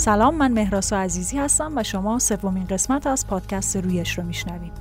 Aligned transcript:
سلام 0.00 0.34
من 0.34 0.52
مهراسا 0.52 0.98
عزیزی 0.98 1.38
هستم 1.38 1.72
و 1.76 1.82
شما 1.82 2.18
سومین 2.18 2.64
قسمت 2.64 3.06
از 3.06 3.26
پادکست 3.26 3.76
رویش 3.76 4.18
رو 4.18 4.24
میشنویم 4.24 4.72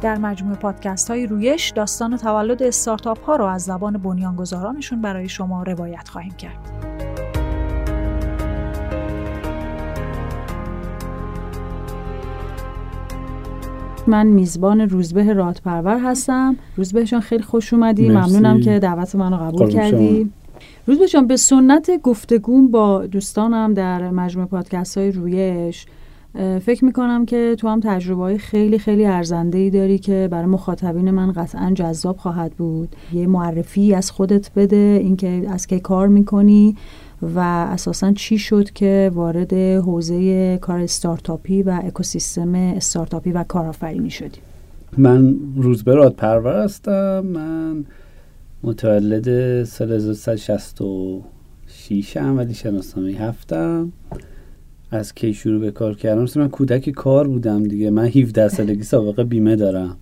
در 0.00 0.18
مجموع 0.18 0.56
پادکست 0.56 1.10
های 1.10 1.26
رویش 1.26 1.70
داستان 1.70 2.16
تولد 2.16 2.62
استارتاپ 2.62 3.24
ها 3.24 3.36
رو 3.36 3.44
از 3.44 3.62
زبان 3.62 3.98
بنیانگذارانشون 3.98 5.02
برای 5.02 5.28
شما 5.28 5.62
روایت 5.62 6.08
خواهیم 6.08 6.34
کرد. 6.34 6.71
من 14.06 14.26
میزبان 14.26 14.80
روزبه 14.80 15.32
رادپرور 15.32 15.98
هستم. 15.98 16.56
روزبه 16.76 17.04
جان 17.04 17.20
خیلی 17.20 17.42
خوش 17.42 17.72
اومدی. 17.72 18.08
ممنونم 18.08 18.60
که 18.60 18.78
دعوت 18.78 19.14
منو 19.14 19.36
قبول 19.36 19.70
کردی. 19.70 20.30
روزبه 20.86 21.08
جان 21.08 21.26
به 21.26 21.36
سنت 21.36 21.90
گفتگو 22.02 22.68
با 22.68 23.06
دوستانم 23.06 23.74
در 23.74 24.10
مجموع 24.10 24.46
پادکست 24.46 24.98
های 24.98 25.12
رویش 25.12 25.86
فکر 26.34 26.84
می‌کنم 26.84 27.26
که 27.26 27.56
تو 27.58 27.68
هم 27.68 27.80
تجربه 27.80 28.22
های 28.22 28.38
خیلی 28.38 28.78
خیلی 28.78 29.06
ارزنده 29.06 29.58
ای 29.58 29.70
داری 29.70 29.98
که 29.98 30.28
برای 30.30 30.46
مخاطبین 30.46 31.10
من 31.10 31.32
قطعا 31.32 31.72
جذاب 31.74 32.16
خواهد 32.16 32.52
بود. 32.52 32.96
یه 33.12 33.26
معرفی 33.26 33.94
از 33.94 34.10
خودت 34.10 34.50
بده 34.56 34.98
اینکه 35.02 35.42
از 35.48 35.66
که 35.66 35.80
کار 35.80 36.08
می‌کنی 36.08 36.76
و 37.22 37.38
اساسا 37.72 38.12
چی 38.12 38.38
شد 38.38 38.70
که 38.70 39.10
وارد 39.14 39.52
حوزه 39.52 40.58
کار 40.58 40.80
استارتاپی 40.80 41.62
و 41.62 41.80
اکوسیستم 41.84 42.54
استارتاپی 42.54 43.32
و 43.32 43.44
کارآفرینی 43.44 44.10
شدی؟ 44.10 44.38
من 44.98 45.36
روزبه 45.56 45.94
راد 45.94 46.14
پرور 46.14 46.64
هستم. 46.64 47.20
من 47.20 47.84
متولد 48.62 49.64
سال 49.64 49.92
1966 49.92 52.16
ام 52.16 52.36
ولی 52.36 52.54
شناسنامه 52.54 53.10
هفتم. 53.10 53.92
از 54.92 55.14
کی 55.14 55.34
شروع 55.34 55.60
به 55.60 55.70
کار 55.70 55.96
کردم؟ 55.96 56.26
من 56.36 56.48
کودک 56.48 56.90
کار 56.90 57.28
بودم 57.28 57.62
دیگه. 57.62 57.90
من 57.90 58.06
17 58.06 58.48
سالگی 58.48 58.82
سابقه 58.82 59.24
بیمه 59.24 59.56
دارم. 59.56 59.96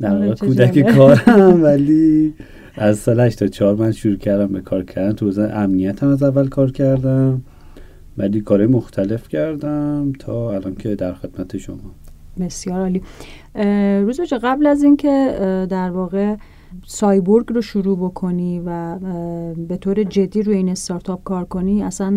در 0.00 0.14
واقع 0.14 0.34
کودک 0.34 0.96
کارم 0.96 1.62
ولی 1.62 2.34
از 2.74 2.98
سال 2.98 3.20
84 3.20 3.74
من 3.74 3.92
شروع 3.92 4.16
کردم 4.16 4.46
به 4.46 4.60
کار 4.60 4.84
کردن. 4.84 5.12
تو 5.12 5.26
حوزه 5.26 5.42
امنیت 5.42 6.02
هم 6.02 6.08
از 6.08 6.22
اول 6.22 6.48
کار 6.48 6.70
کردم. 6.70 7.42
ولی 8.18 8.40
کار 8.40 8.66
مختلف 8.66 9.28
کردم 9.28 10.12
تا 10.18 10.54
الان 10.54 10.74
که 10.74 10.94
در 10.94 11.14
خدمت 11.14 11.56
شما. 11.56 11.94
بسیار 12.40 12.80
عالی. 12.80 13.02
روزبه 14.04 14.20
قبل 14.20 14.66
از 14.66 14.82
اینکه 14.82 15.36
در 15.70 15.90
واقع 15.90 16.36
سایبورگ 16.86 17.46
رو 17.52 17.62
شروع 17.62 17.98
بکنی 17.98 18.62
و 18.66 18.98
به 19.68 19.76
طور 19.76 20.04
جدی 20.04 20.42
روی 20.42 20.56
این 20.56 20.68
استارتاپ 20.68 21.24
کار 21.24 21.44
کنی 21.44 21.82
اصلا 21.82 22.10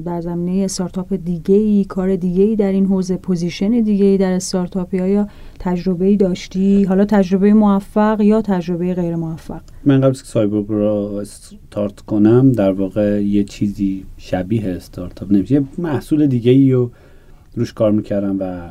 در 0.00 0.20
زمینه 0.20 0.64
استارتاپ 0.64 1.14
دیگه 1.14 1.54
ای 1.54 1.84
کار 1.84 2.16
دیگه 2.16 2.42
ای 2.42 2.56
در 2.56 2.72
این 2.72 2.86
حوزه 2.86 3.16
position 3.16 3.70
دیگه 3.70 4.04
ای 4.04 4.18
در 4.18 4.32
استارتاپی 4.32 4.98
ها 4.98 5.26
تجربه 5.58 6.06
ای 6.06 6.16
داشتی؟ 6.16 6.84
حالا 6.84 7.04
تجربه 7.04 7.54
موفق 7.54 8.20
یا 8.20 8.42
تجربه 8.42 8.94
غیر 8.94 9.16
موفق؟ 9.16 9.60
من 9.84 10.00
قبل 10.00 10.12
که 10.12 10.24
سایبورگ 10.24 10.66
رو 10.68 10.84
استارت 11.20 12.00
کنم 12.00 12.52
در 12.52 12.72
واقع 12.72 13.22
یه 13.24 13.44
چیزی 13.44 14.04
شبیه 14.18 14.68
استارتاپ 14.68 15.32
نمیشه 15.32 15.54
یه 15.54 15.62
محصول 15.78 16.26
دیگه 16.26 16.52
ای 16.52 16.72
رو 16.72 16.90
روش 17.56 17.72
کار 17.72 17.92
می‌کردم 17.92 18.36
و 18.40 18.70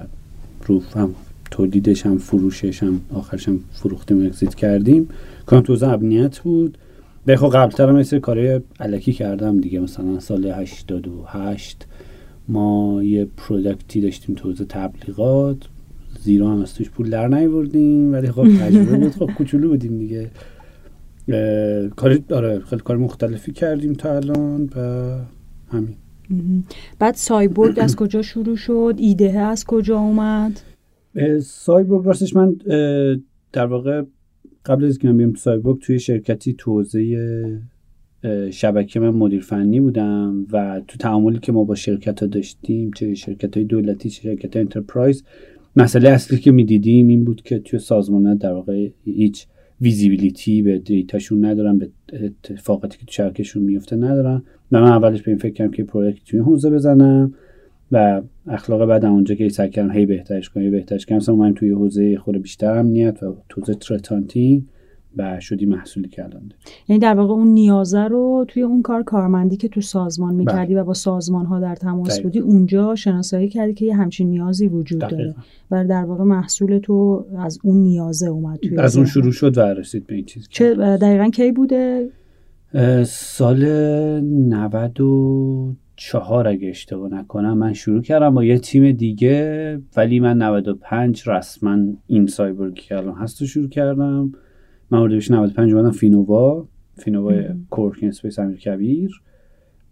رو 0.67 0.81
هم 0.95 1.15
تولیدش 1.51 2.05
هم 2.05 2.17
فروشش 2.17 2.83
هم 2.83 3.01
آخرش 3.13 3.47
هم 3.47 3.59
فروختیم 3.71 4.25
اگزیت 4.25 4.55
کردیم. 4.55 5.09
کارم 5.45 5.61
تو 5.61 5.85
امنیت 5.85 6.39
بود. 6.39 6.77
به 7.25 7.35
خب 7.35 7.49
قبلتر 7.49 7.89
هم 7.89 7.99
یه 8.11 8.19
کارهای 8.19 8.61
علکی 8.79 9.13
کردم 9.13 9.59
دیگه. 9.59 9.79
مثلا 9.79 10.19
سال 10.19 10.45
88 10.45 11.87
ما 12.47 13.03
یه 13.03 13.27
پرودکتی 13.37 14.01
داشتیم 14.01 14.35
تو 14.35 14.53
تبلیغات. 14.53 15.57
زیرا 16.19 16.51
هم 16.51 16.61
از 16.61 16.73
توش 16.73 16.89
پول 16.89 17.09
در 17.09 17.27
نیوردیم 17.27 18.13
ولی 18.13 18.31
خب 18.31 18.47
تجربه 18.59 18.97
بود. 18.97 19.11
خب 19.11 19.29
کوچولو 19.37 19.69
بودیم 19.69 19.97
دیگه. 19.97 20.29
کاری 21.95 22.23
آره 22.31 22.59
خیلی 22.59 22.81
کار 22.81 22.97
مختلفی 22.97 23.51
کردیم 23.51 23.93
تا 23.93 24.15
الان 24.15 24.69
و 24.75 25.15
همین. 25.71 25.95
بعد 26.99 27.15
سایبورگ 27.15 27.79
از 27.81 27.95
کجا 27.95 28.21
شروع 28.21 28.55
شد؟ 28.55 28.95
ایده 28.97 29.39
از 29.39 29.65
کجا 29.65 29.99
اومد؟ 29.99 30.61
سایبورگ 31.41 32.05
راستش 32.05 32.35
من 32.35 32.55
در 33.53 33.65
واقع 33.65 34.03
قبل 34.65 34.85
از 34.85 34.97
که 34.97 35.07
من 35.07 35.17
بیام 35.17 35.31
تو 35.31 35.37
سایبورگ 35.37 35.81
توی 35.81 35.99
شرکتی 35.99 36.55
توزیع 36.57 37.19
شبکه 38.51 38.99
من 38.99 39.09
مدیر 39.09 39.41
فنی 39.41 39.79
بودم 39.79 40.45
و 40.51 40.81
تو 40.87 40.97
تعاملی 40.97 41.39
که 41.39 41.51
ما 41.51 41.63
با 41.63 41.75
شرکت 41.75 42.19
ها 42.19 42.27
داشتیم 42.27 42.91
چه 42.95 43.15
شرکت 43.15 43.57
های 43.57 43.65
دولتی 43.65 44.09
چه 44.09 44.21
شرکت 44.21 44.55
های 44.55 44.61
enterprise 44.61 45.23
مسئله 45.75 46.09
اصلی 46.09 46.37
که 46.37 46.51
می‌دیدیم 46.51 47.07
این 47.07 47.23
بود 47.23 47.41
که 47.41 47.59
توی 47.59 47.79
سازمان 47.79 48.35
در 48.35 48.53
واقع 48.53 48.89
هیچ 49.03 49.47
visibility 49.81 50.61
به 50.61 50.77
data 50.79 51.12
شون 51.12 51.45
ندارن 51.45 51.77
به 51.77 51.89
اتفاقاتی 52.13 52.97
که 52.97 53.05
تو 53.05 53.11
شرکتشون 53.11 53.63
میفته 53.63 53.95
ندارن. 53.95 54.43
من 54.71 54.83
اولش 54.83 55.21
به 55.21 55.31
این 55.31 55.37
فکر 55.37 55.53
کردم 55.53 55.71
که 55.71 55.83
پروژه 55.83 56.17
توی 56.25 56.39
حوزه 56.39 56.69
بزنم. 56.69 57.33
و 57.91 58.21
اخلاق 58.47 58.85
بعد 58.85 59.05
اونجا 59.05 59.35
که 59.35 59.49
سعی 59.49 59.69
کردم 59.69 59.91
هی 59.91 60.05
بهترش 60.05 60.49
کنم 60.49 60.71
بهترش 60.71 61.05
کنم. 61.05 61.17
مثلا 61.17 61.35
من 61.35 61.53
توی 61.53 61.69
حوزه 61.69 62.17
خود 62.17 62.41
بیشتر 62.41 62.77
امنیت 62.77 63.23
و 63.23 63.35
توزه 63.49 63.73
ترتانتین 63.73 64.67
و 65.17 65.39
شدی 65.39 65.65
محصولی 65.65 66.07
که 66.07 66.23
الان 66.23 66.51
یعنی 66.87 66.99
در 66.99 67.13
واقع 67.13 67.33
اون 67.33 67.47
نیازه 67.47 68.03
رو 68.03 68.45
توی 68.47 68.63
اون 68.63 68.81
کار 68.81 69.03
کارمندی 69.03 69.57
که 69.57 69.67
تو 69.67 69.81
سازمان 69.81 70.35
می‌کردی 70.35 70.73
بله. 70.73 70.83
و 70.83 70.85
با 70.85 70.93
سازمان 70.93 71.45
ها 71.45 71.59
در 71.59 71.75
تماس 71.75 72.19
بودی 72.19 72.39
اونجا 72.39 72.95
شناسایی 72.95 73.49
کردی 73.49 73.73
که 73.73 73.85
یه 73.85 73.95
همچین 73.95 74.29
نیازی 74.29 74.67
وجود 74.67 75.01
داره. 75.01 75.35
و 75.71 75.85
در 75.85 76.05
واقع 76.05 76.23
محصول 76.23 76.77
تو 76.77 77.25
از 77.37 77.59
اون 77.63 77.77
نیازه 77.77 78.27
اومد 78.27 78.59
توی 78.59 78.77
از 78.77 78.97
اون 78.97 79.05
شروع 79.05 79.31
شد 79.31 79.57
و 79.57 79.61
رسید 79.61 80.07
به 80.07 80.15
این 80.15 80.25
چیز 80.25 80.47
چه 80.49 80.75
دقیقا 80.75 81.29
کی 81.29 81.51
بوده؟ 81.51 82.09
سال 83.05 83.65
90 84.21 85.01
چهار 86.01 86.47
اگه 86.47 86.69
اشتباه 86.69 87.13
نکنم 87.13 87.57
من 87.57 87.73
شروع 87.73 88.01
کردم 88.01 88.33
با 88.33 88.43
یه 88.43 88.59
تیم 88.59 88.91
دیگه 88.91 89.81
ولی 89.97 90.19
من 90.19 90.37
95 90.37 91.23
رسما 91.27 91.77
این 92.07 92.27
سایبورگ 92.27 92.71
که 92.71 92.97
الان 92.97 93.15
هست 93.15 93.41
رو 93.41 93.47
شروع 93.47 93.69
کردم. 93.69 94.31
من 94.91 94.99
اردیبهشت 94.99 95.31
95 95.31 95.73
اومدم 95.73 95.91
فینووا 95.91 96.67
فینووا 96.97 97.33
coworking 97.69 98.09
space 98.09 98.39
امیر 98.39 98.57
کبیر. 98.57 99.21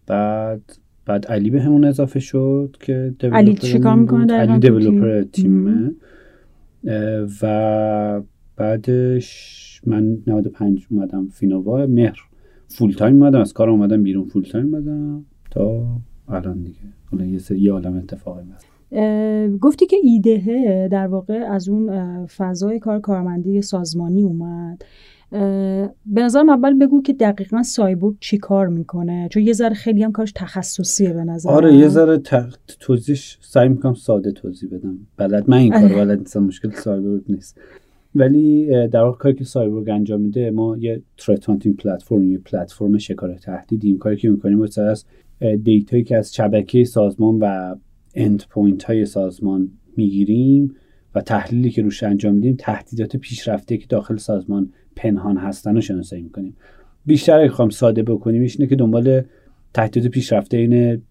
بعد 0.07 0.62
بعد 1.06 1.25
علی 1.25 1.50
بهمون 1.49 1.83
اضافه 1.84 2.19
شد 2.19 2.75
که 2.79 3.16
علی 3.31 3.56
چیکار 3.56 3.95
می‌کنه 3.95 4.34
علی 4.34 4.59
developer 4.59 5.21
تیمه 5.22 5.91
و 7.41 8.22
بعدش 8.57 9.81
من 9.85 10.18
95 10.28 10.88
اومدم 10.91 11.28
فینووا. 11.28 11.85
مهر 11.85 12.19
full 12.67 12.91
time 12.91 13.23
اومدم. 13.24 13.41
از 13.41 13.53
کار 13.53 13.69
اومدم 13.69 14.03
بیرون 14.03 14.25
full 14.25 14.43
time 14.43 14.75
اومدم. 14.75 15.25
تا 15.51 15.83
الان 16.27 16.63
دیگه. 16.63 16.79
حالا 17.11 17.25
یه 17.25 17.39
سری 17.39 17.67
عالم 17.67 17.97
اتفاقی 17.97 18.43
گفتی 19.61 19.85
که 19.85 19.97
ایده 20.03 20.87
در 20.91 21.07
واقع 21.07 21.33
از 21.33 21.69
اون 21.69 22.25
فضای 22.25 22.79
کار 22.79 22.99
کارمندی 22.99 23.61
سازمانی 23.61 24.23
اومد. 24.23 24.81
به 26.05 26.21
نظرم 26.21 26.49
اول 26.49 26.79
بگو 26.79 27.01
که 27.01 27.13
دقیقا 27.13 27.63
سایبورگ 27.63 28.15
چی 28.19 28.37
کار 28.37 28.67
می‌کنه؟ 28.67 29.29
چون 29.31 29.43
یه 29.43 29.53
ذره 29.53 29.73
خیلی 29.73 30.03
هم 30.03 30.11
کارش 30.11 30.31
تخصصیه 30.35 31.13
به 31.13 31.23
نظر 31.23 31.49
آره 31.49 31.73
یه 31.73 31.87
ذره 31.87 32.21
توضیحش 32.79 33.38
سعی 33.41 33.69
می‌کنم 33.69 33.93
ساده 33.93 34.31
توضیح 34.31 34.69
بدم. 34.69 34.97
بلد 35.17 35.50
من 35.50 35.57
این 35.57 35.71
کار 35.71 35.89
بلد 36.05 36.19
نیستم 36.19 36.43
مشکل 36.43 36.71
سایبورگ 36.71 37.23
نیست. 37.29 37.57
ولی 38.15 38.67
در 38.88 39.01
واقع 39.01 39.17
کاری 39.17 39.35
که 39.35 39.43
سایبورگ 39.43 39.89
انجام 39.89 40.21
میده 40.21 40.51
ما 40.51 40.77
یه 40.77 41.01
threat 41.18 41.50
پلتفرم 41.50 42.23
یه 42.23 42.38
پلتفرم 42.38 42.97
شکار 42.97 43.35
تهدید 43.35 43.97
کاری 43.97 44.17
که 44.17 44.29
می‌کنیم 44.29 44.61
از 44.61 45.05
دیتایی 45.63 46.04
که 46.04 46.18
از 46.18 46.36
شبکه 46.36 46.84
سازمان 46.84 47.39
و 47.39 47.75
endpoint 48.15 48.83
های 48.84 49.06
سازمان 49.06 49.72
می‌گیریم 49.98 50.75
و 51.16 51.22
تحلیلی 51.22 51.69
که 51.69 51.81
روش 51.81 52.04
انجام 52.04 52.34
میدیم 52.34 52.56
تهدیدات 52.60 53.18
پیشرفته 53.18 53.78
که 53.78 53.86
داخل 53.88 54.18
سازمان 54.18 54.74
پنهان 54.95 55.38
هستن 55.38 55.75
رو 55.75 55.81
شناسایی 55.81 56.22
می‌کنیم. 56.22 56.56
بیشتر 57.06 57.39
اگه 57.39 57.50
خواهم 57.50 57.69
ساده 57.69 58.04
بکنیم 58.04 58.42
اینه 58.42 58.68
که 58.68 58.75
دنبال 58.75 59.22
تهدیدات 59.74 60.12
پیشرفته 60.12 60.57
این 60.57 61.01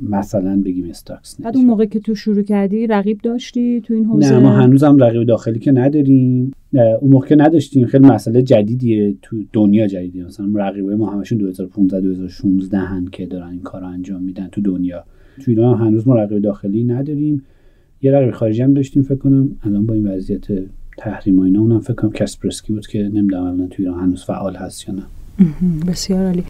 مثلا 0.00 0.62
بگیم 0.64 0.90
استاکس 0.90 1.40
بعد 1.40 1.56
اون 1.56 1.66
موقع 1.66 1.84
که 1.84 2.00
تو 2.00 2.14
شروع 2.14 2.42
کردی 2.42 2.86
رقیب 2.86 3.20
داشتی 3.22 3.80
تو 3.80 3.94
این 3.94 4.04
حوزه؟ 4.04 4.34
نه 4.34 4.38
ما 4.38 4.50
هنوزم 4.50 4.96
رقیب 4.96 5.24
داخلی 5.24 5.58
که 5.58 5.72
نداریم. 5.72 6.52
اون 7.00 7.10
موقع 7.10 7.26
که 7.26 7.36
نداشتیم 7.36 7.86
خیلی 7.86 8.06
مسئله 8.06 8.42
جدیدیه 8.42 9.14
تو 9.22 9.42
دنیا 9.52 9.86
جدیدیه. 9.86 10.24
مثلا 10.24 10.46
رقیبای 10.54 10.94
ما 10.94 11.10
همشون 11.10 11.38
2015 11.38 12.00
2016 12.00 12.78
هن 12.78 13.08
که 13.12 13.26
دارن 13.26 13.48
این 13.48 13.60
کار 13.60 13.80
رو 13.80 13.86
انجام 13.86 14.22
میدن 14.22 14.48
تو 14.52 14.60
دنیا. 14.60 15.04
تو 15.40 15.50
ایران 15.50 15.78
هنوز 15.78 16.08
ما 16.08 16.14
رقیب 16.14 16.38
داخلی 16.38 16.84
نداریم. 16.84 17.42
یه 18.02 18.12
رقیب 18.12 18.30
خارجی 18.30 18.62
هم 18.62 18.74
داشتیم 18.74 19.02
فکر 19.02 19.18
کنم. 19.18 19.50
الان 19.62 19.86
با 19.86 19.94
این 19.94 20.06
وضعیت 20.06 20.46
تحریم 20.98 21.38
و 21.38 21.42
اینا 21.42 21.60
اونم 21.60 21.80
فکر 21.80 21.94
کنم 21.94 22.10
کسپرسکی 22.10 22.72
بود 22.72 22.86
که 22.86 23.02
نمی‌دونم 23.02 23.42
الان 23.42 23.68
توی 23.68 23.86
ایران 23.86 24.00
هنوز 24.00 24.24
فعال 24.24 24.54
هست 24.54 24.88
یا 24.88 24.94
نه. 24.94 25.02
بسیار 25.88 26.26
عالی. 26.26 26.44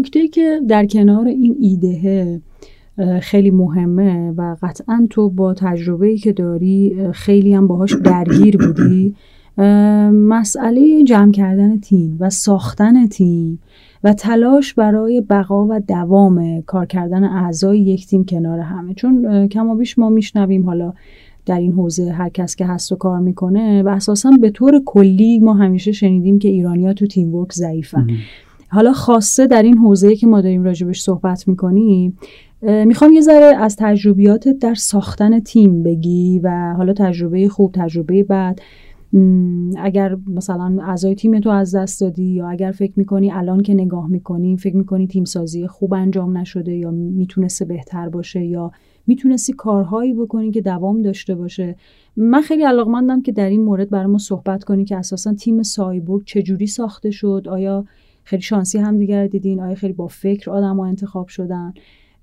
نکته 0.00 0.28
که 0.28 0.60
در 0.68 0.86
کنار 0.86 1.26
این 1.26 1.56
ایده 1.60 2.40
خیلی 3.20 3.50
مهمه 3.50 4.30
و 4.30 4.56
قطعا 4.62 5.06
تو 5.10 5.30
با 5.30 5.54
تجربه 5.54 6.16
که 6.16 6.32
داری 6.32 6.96
خیلی 7.12 7.54
هم 7.54 7.66
باهاش 7.66 7.94
درگیر 8.04 8.56
بودی 8.56 9.14
مسئله 10.12 11.04
جمع 11.04 11.32
کردن 11.32 11.80
تیم 11.80 12.16
و 12.20 12.30
ساختن 12.30 13.06
تیم 13.06 13.58
و 14.04 14.12
تلاش 14.12 14.74
برای 14.74 15.20
بقا 15.20 15.66
و 15.66 15.80
دوام 15.80 16.60
کار 16.60 16.86
کردن 16.86 17.24
اعضای 17.24 17.80
یک 17.80 18.06
تیم 18.06 18.24
کنار 18.24 18.58
همه. 18.58 18.94
چون 18.94 19.48
کما 19.48 19.74
بیش 19.74 19.98
ما 19.98 20.08
میشنویم 20.08 20.66
حالا 20.66 20.92
در 21.46 21.58
این 21.58 21.72
حوزه 21.72 22.10
هر 22.12 22.28
کس 22.28 22.56
که 22.56 22.66
هست 22.66 22.92
و 22.92 22.96
کار 22.96 23.18
می‌کنه 23.18 23.82
و 23.82 23.88
اساسا 23.88 24.30
به 24.40 24.50
طور 24.50 24.82
کلی 24.84 25.38
ما 25.38 25.54
همیشه 25.54 25.92
شنیدیم 25.92 26.38
که 26.38 26.48
ایرانیا 26.48 26.92
تو 26.92 27.06
تیم 27.06 27.34
ورک 27.34 27.52
ضعیفن 27.52 28.06
حالا 28.72 28.92
خاصه 28.92 29.46
در 29.46 29.62
این 29.62 29.78
حوزه 29.78 30.16
که 30.16 30.26
ما 30.26 30.40
داریم 30.40 30.62
راجبش 30.62 31.02
صحبت 31.02 31.48
می‌کنیم 31.48 32.18
می‌خوام 32.62 33.12
یه 33.12 33.20
ذره 33.20 33.56
از 33.56 33.76
تجربیاتت 33.78 34.58
در 34.58 34.74
ساختن 34.74 35.40
تیم 35.40 35.82
بگی 35.82 36.40
و 36.44 36.74
حالا 36.76 36.92
تجربه 36.92 37.48
خوب 37.48 37.72
تجربه 37.74 38.22
بعد 38.22 38.60
اگر 39.76 40.16
مثلا 40.26 40.78
اعضای 40.82 41.14
تیم 41.14 41.40
تو 41.40 41.50
از 41.50 41.74
دست 41.74 42.00
دادی 42.00 42.24
یا 42.24 42.48
اگر 42.48 42.70
فکر 42.70 42.92
می‌کنی 42.96 43.32
الان 43.32 43.62
که 43.62 43.74
نگاه 43.74 44.08
می‌کنی 44.08 44.56
فکر 44.56 44.76
می‌کنی 44.76 45.06
تیم 45.06 45.24
سازی 45.24 45.66
خوب 45.66 45.94
انجام 45.94 46.38
نشده 46.38 46.72
یا 46.72 46.90
می‌تونسته 46.90 47.64
بهتر 47.64 48.08
باشه 48.08 48.44
یا 48.44 48.72
می‌تونستی 49.06 49.52
کارهایی 49.52 50.14
بکنی 50.14 50.50
که 50.50 50.60
دوام 50.60 51.02
داشته 51.02 51.34
باشه. 51.34 51.76
من 52.16 52.40
خیلی 52.40 52.62
علاقمندم 52.62 53.22
که 53.22 53.32
در 53.32 53.48
این 53.48 53.64
مورد 53.64 53.90
برای 53.90 54.06
ما 54.06 54.18
صحبت 54.18 54.64
کنی 54.64 54.84
که 54.84 54.96
اساسا 54.96 55.34
تیم 55.34 55.62
سایبورگ 55.62 56.24
چجوری 56.26 56.66
ساخته 56.66 57.10
شد 57.10 57.46
آیا 57.48 57.84
خیلی 58.24 58.42
شانسی 58.42 58.78
هم 58.78 58.98
دیگر 58.98 59.26
دیدین. 59.26 59.60
آیا 59.60 59.74
خیلی 59.74 59.92
با 59.92 60.06
فکر 60.06 60.50
آدم 60.50 60.76
ها 60.76 60.86
انتخاب 60.86 61.28
شدن؟ 61.28 61.72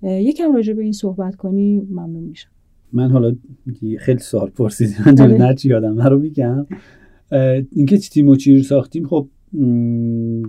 یکم 0.04 0.54
راجع 0.54 0.74
به 0.74 0.84
این 0.84 0.92
صحبت 0.92 1.36
کنی 1.36 1.88
ممنون 1.90 2.24
میشم. 2.24 2.50
من 2.94 3.10
حالا 3.10 3.36
خیلی 4.00 4.20
سوال 4.20 4.50
پرسیدی 4.50 4.94
من 5.06 5.22
آره. 5.22 5.38
نه 5.38 5.56
چی 5.56 5.70
یادم 5.70 6.02
رو 6.02 6.20
میگم. 6.20 6.66
اینکه 7.72 7.98
چی 7.98 8.10
تیم 8.10 8.28
و 8.28 8.36
چی 8.36 8.58
رو 8.58 8.64
ساختیم 8.64 9.08
خب 9.08 9.28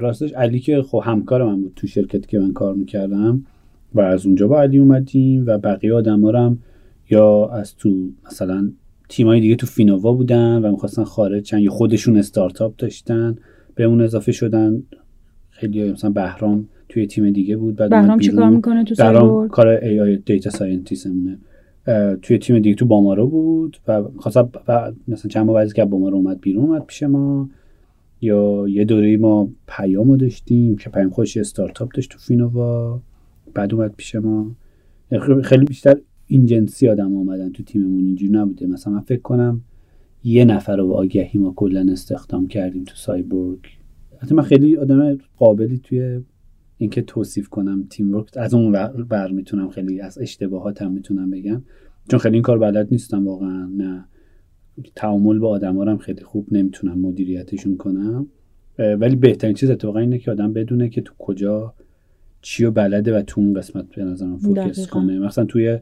راستش 0.01 0.33
علی 0.33 0.61
که 0.61 0.83
خب 0.83 1.03
همکار 1.05 1.45
من 1.45 1.63
بود 1.63 1.73
تو 1.77 1.87
شرکتی 1.87 2.27
که 2.27 2.39
من 2.39 2.53
کار 2.53 2.75
می‌کردم 2.75 3.45
و 3.95 4.01
از 4.01 4.27
اونجا 4.27 4.49
با 4.49 4.61
علی 4.61 4.79
اومدیم 4.79 5.45
و 5.47 5.59
بقیه 5.59 5.95
آدم 5.95 6.25
هم 6.25 6.59
یا 7.11 7.49
از 7.49 7.77
تو 7.77 8.11
مثلا 8.27 8.73
تیمای 9.09 9.41
دیگه 9.41 9.57
تو 9.57 9.67
فینووا 9.67 10.13
بودن 10.13 10.65
و 10.65 10.71
می‌خواستن 10.71 11.05
خارج 11.05 11.43
چن 11.43 11.59
یا 11.59 11.71
خودشون 11.71 12.17
استارتاپ 12.17 12.77
داشتن 12.77 13.37
به 13.75 13.85
اون 13.85 14.01
اضافه 14.01 14.33
شدن. 14.33 14.83
خیلی 15.59 15.93
مثلا 15.93 16.11
بهرام 16.11 16.69
توی 16.89 17.07
تیم 17.07 17.31
دیگه 17.31 17.57
بود 17.57 17.77
بعد 17.77 17.91
بهرام 17.91 18.19
چیکار 18.19 18.51
می‌کنه 18.51 18.85
تو 18.85 18.95
بهرام 18.95 19.49
کار 19.49 19.69
ای 19.69 20.01
آی 20.01 20.17
دیتا 20.17 20.51
ساینتیستمونه 20.51 21.39
توی 22.23 22.39
تیم 22.39 22.59
دیگه 22.59 22.75
تو 22.75 22.87
بامارو 22.87 23.29
بود 23.29 23.77
و 23.89 24.03
خاصا 24.17 24.51
مثلا 25.09 25.29
چند 25.29 25.47
ماه 25.47 25.67
که 25.67 25.85
بامارو 25.85 26.17
اومد 26.17 26.41
بیرون 26.41 26.65
اومد 26.65 26.85
پیش 26.87 27.03
ما. 27.03 27.49
یا 28.21 28.69
یه 28.69 28.85
دوره 28.85 29.17
ما 29.17 29.49
پیامو 29.69 30.17
داشتیم 30.17 30.77
که 30.77 30.91
پیام 30.91 31.11
خوش 31.11 31.37
استارتاپ 31.37 31.93
داشت 31.95 32.11
تو 32.11 32.19
فینووا. 32.19 33.01
بعد 33.55 33.75
اومد 33.75 33.95
پیش 33.97 34.15
ما. 34.15 34.51
خیلی 35.43 35.65
بیشتر 35.65 35.97
این 36.27 36.47
جنسی 36.47 36.89
آدم 36.89 37.17
آمدن 37.17 37.53
تو 37.53 37.63
تیممون 37.63 38.05
اینجوری 38.05 38.33
نبوده. 38.33 38.67
مثلا 38.67 38.93
من 38.93 39.01
فکر 39.01 39.23
کنم 39.23 39.61
یه 40.25 40.45
نفر 40.45 40.77
رو 40.77 40.93
آگهی 40.93 41.41
ما 41.41 41.53
کلا 41.57 41.87
استخدام 41.93 42.49
کردیم 42.49 42.85
تو 42.85 42.95
سایبورگ. 42.97 43.59
حتی 44.19 44.35
من 44.35 44.43
خیلی 44.43 44.77
آدم 44.77 45.19
قابلی 45.37 45.79
توی 45.79 46.21
اینکه 46.77 47.03
توصیف 47.03 47.49
کنم 47.49 47.87
تیم 47.91 48.15
ورک 48.15 48.29
از 48.37 48.55
اون 48.55 48.73
بر 49.09 49.31
می‌تونم 49.31 49.69
خیلی 49.69 50.01
از 50.01 50.19
اشتباهاتم 50.19 50.93
می‌تونم 50.93 51.31
بگم. 51.31 51.63
چون 52.11 52.19
خیلی 52.21 52.35
این 52.35 52.43
کار 52.43 52.59
بلد 52.59 52.89
نیستم 52.91 53.27
واقعا 53.27 53.67
نه. 53.77 54.05
تعامل 54.95 55.39
با 55.39 55.49
آدم 55.49 55.79
هم 55.79 55.99
خیلی 55.99 56.23
خوب 56.23 56.47
نمی‌تونم 56.53 56.99
مدیریتشون 56.99 57.77
کنم. 57.77 58.27
ولی 58.79 59.17
بهترین 59.17 59.55
چیز 59.55 59.71
اتفاقا 59.71 59.99
اینه 59.99 60.19
که 60.19 60.31
آدم 60.31 60.53
بدونه 60.53 60.89
که 60.89 61.01
تو 61.01 61.15
کجا 61.19 61.75
چی 62.43 62.65
و 62.65 62.71
بلده 62.71 63.19
و 63.19 63.23
تو 63.23 63.41
اون 63.41 63.55
قسمت 63.55 63.95
به 63.95 64.05
نظرم 64.05 64.39
فوکس 64.39 64.87
کنه. 64.87 65.19
مثلا 65.19 65.45
توی 65.45 65.79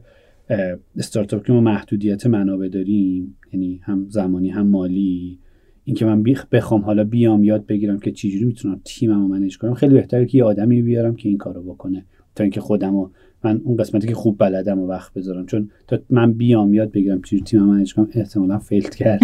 استارتاپ 0.97 1.45
که 1.45 1.53
ما 1.53 1.61
محدودیت 1.61 2.27
منابع 2.27 2.67
داریم 2.67 3.37
یعنی 3.53 3.81
هم 3.83 4.05
زمانی 4.09 4.49
هم 4.49 4.67
مالی 4.67 5.39
اینکه 5.87 6.05
من 6.05 6.23
بخوام 6.51 6.81
حالا 6.81 7.03
بیام 7.03 7.43
یاد 7.43 7.65
بگیرم 7.65 7.99
که 7.99 8.11
چجوری 8.11 8.45
می‌تونم 8.45 8.81
تیممو 8.85 9.27
manage 9.27 9.57
کنم. 9.57 9.73
خیلی 9.73 9.93
بهتره 9.93 10.25
که 10.25 10.37
یه 10.37 10.43
آدمی 10.43 10.81
بیارم 10.81 11.15
که 11.15 11.29
این 11.29 11.37
کارو 11.37 11.63
بکنه 11.63 12.05
تا 12.35 12.43
اینکه 12.43 12.61
خودمو 12.61 13.09
من 13.43 13.61
اون 13.63 13.77
قسمتی 13.77 14.07
که 14.07 14.15
خوب 14.15 14.37
بلدم 14.39 14.79
و 14.79 14.87
وقت 14.87 15.13
بذارم. 15.13 15.45
چون 15.45 15.69
تا 15.87 15.99
من 16.09 16.33
بیام 16.33 16.73
یاد 16.73 16.91
بگیرم 16.91 17.21
چجوری 17.21 17.43
تیممو 17.43 17.73
manage 17.73 17.93
کنم 17.93 18.07
احتمالا 18.13 18.59
fail 18.59 18.95
کرد 18.95 19.21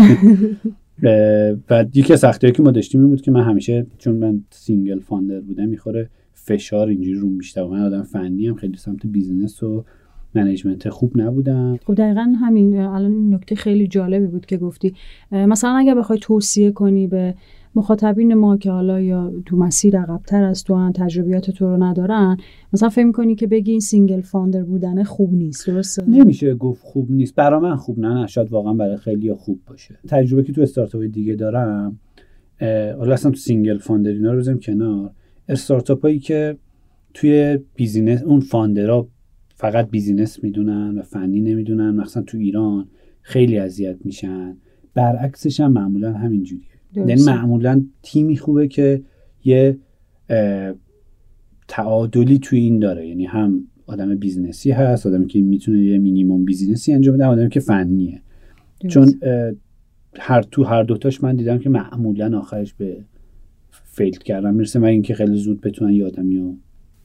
و 1.69 1.85
یکی 1.93 2.13
از 2.13 2.19
سختیایی 2.19 2.55
که 2.55 2.63
ما 2.63 2.71
داشتیم 2.71 3.01
این 3.01 3.09
بود 3.09 3.21
که 3.21 3.31
من 3.31 3.43
همیشه 3.43 3.85
چون 3.97 4.15
من 4.15 4.43
single 4.49 4.99
founder 4.99 5.39
بودم 5.39 5.69
می‌خوره 5.69 6.09
فشار 6.33 6.87
اینجوری 6.87 7.19
روم 7.19 7.37
بیشتر 7.37 7.61
و 7.63 7.67
من 7.67 7.81
آدم 7.81 8.03
فنی 8.03 8.47
هم 8.47 8.55
خیلی 8.55 8.77
سمت 8.77 9.05
business 9.05 9.63
و 9.63 9.85
management 10.35 10.89
خوب 10.89 11.11
نبودم 11.15 11.77
خب 11.85 11.95
دقیقا 11.95 12.33
همین 12.41 12.77
الان 12.77 13.11
این 13.11 13.33
نکته 13.33 13.55
خیلی 13.55 13.87
جالبی 13.87 14.27
بود 14.27 14.45
که 14.45 14.57
گفتی. 14.57 14.93
مثلا 15.31 15.71
اگر 15.71 15.95
بخوای 15.95 16.19
توصیه 16.19 16.71
کنی 16.71 17.07
به 17.07 17.35
مخاطبین 17.75 18.33
ما 18.33 18.57
که 18.57 18.71
حالا 18.71 19.01
یا 19.01 19.33
تو 19.45 19.57
مسیر 19.57 19.99
عقبتر 19.99 20.43
از 20.43 20.63
تو 20.63 20.75
هن 20.75 20.91
تجربیات 20.91 21.51
تو 21.51 21.65
رو 21.65 21.83
ندارن 21.83 22.37
مثلا 22.73 22.89
فکر 22.89 23.11
کنی 23.11 23.35
که 23.35 23.47
بگی 23.47 23.71
این 23.71 23.79
single 23.79 24.21
founder 24.21 24.63
بودن 24.63 25.03
خوب 25.03 25.33
نیست 25.33 25.67
درسته؟ 25.67 26.09
نمیشه 26.09 26.55
گفت 26.55 26.83
خوب 26.83 27.11
نیست. 27.11 27.35
برا 27.35 27.59
من 27.59 27.75
خوب 27.75 27.99
نه 27.99 28.13
نه 28.13 28.27
شاید 28.27 28.51
واقعا 28.51 28.73
برای 28.73 28.97
خیلی 28.97 29.33
خوب 29.33 29.59
باشه. 29.67 29.99
تجربه 30.07 30.43
که 30.43 30.53
تو 30.53 30.61
استارتاپ 30.61 31.03
دیگه 31.03 31.35
دارم 31.35 31.99
حالا 32.97 33.13
اصلا 33.13 33.31
تو 33.31 33.37
single 33.37 33.77
founder 33.77 34.11
اینا 34.11 34.33
رو 34.33 34.57
کنار. 34.57 35.11
استارتاپ 35.49 36.01
هایی 36.01 36.19
که 36.19 36.57
توی 37.13 37.59
business 37.75 38.23
اون 38.23 38.39
founder 38.39 38.99
ها 38.99 39.07
فقط 39.63 39.89
business 39.89 40.43
می‌دونن 40.43 40.97
و 40.97 41.01
فنی 41.01 41.41
نمی‌دونن 41.41 41.95
مثلا 41.95 42.23
تو 42.23 42.37
ایران 42.37 42.87
خیلی 43.21 43.57
اذیت 43.57 43.97
میشن. 44.05 44.57
برعکسش 44.93 45.59
هم 45.59 45.71
معمولا 45.71 46.13
همینجوریه. 46.13 46.67
یعنی 46.95 47.23
معمولا 47.25 47.85
تیمی 48.01 48.37
خوبه 48.37 48.67
که 48.67 49.01
یه 49.43 49.77
تعادلی 51.67 52.39
توی 52.39 52.59
این 52.59 52.79
داره. 52.79 53.07
یعنی 53.07 53.25
هم 53.25 53.67
آدم 53.87 54.15
business 54.15 54.65
ی 54.65 54.71
هست 54.71 55.07
آدمی 55.07 55.27
که 55.27 55.41
می‌تونه 55.41 55.83
یه 55.83 55.97
minimum 55.97 56.45
business 56.45 56.88
ی 56.88 56.93
انجام 56.93 57.15
بده 57.15 57.25
آدمی 57.25 57.49
که 57.49 57.59
فنیه. 57.59 58.21
چون 58.89 59.13
هر 60.19 60.41
تو 60.41 60.63
هر 60.63 60.83
دوتاش 60.83 61.23
من 61.23 61.35
دیدم 61.35 61.57
که 61.57 61.69
معمولا 61.69 62.37
آخرش 62.39 62.73
به 62.73 62.97
fail 63.83 64.23
کردن 64.23 64.53
می‌رسه 64.53 64.79
مگه 64.79 64.89
اینکه 64.89 65.13
خیلی 65.13 65.35
زود 65.35 65.61
بتونن 65.61 65.93
یه 65.93 66.05
آدمی 66.05 66.37
رو 66.37 66.55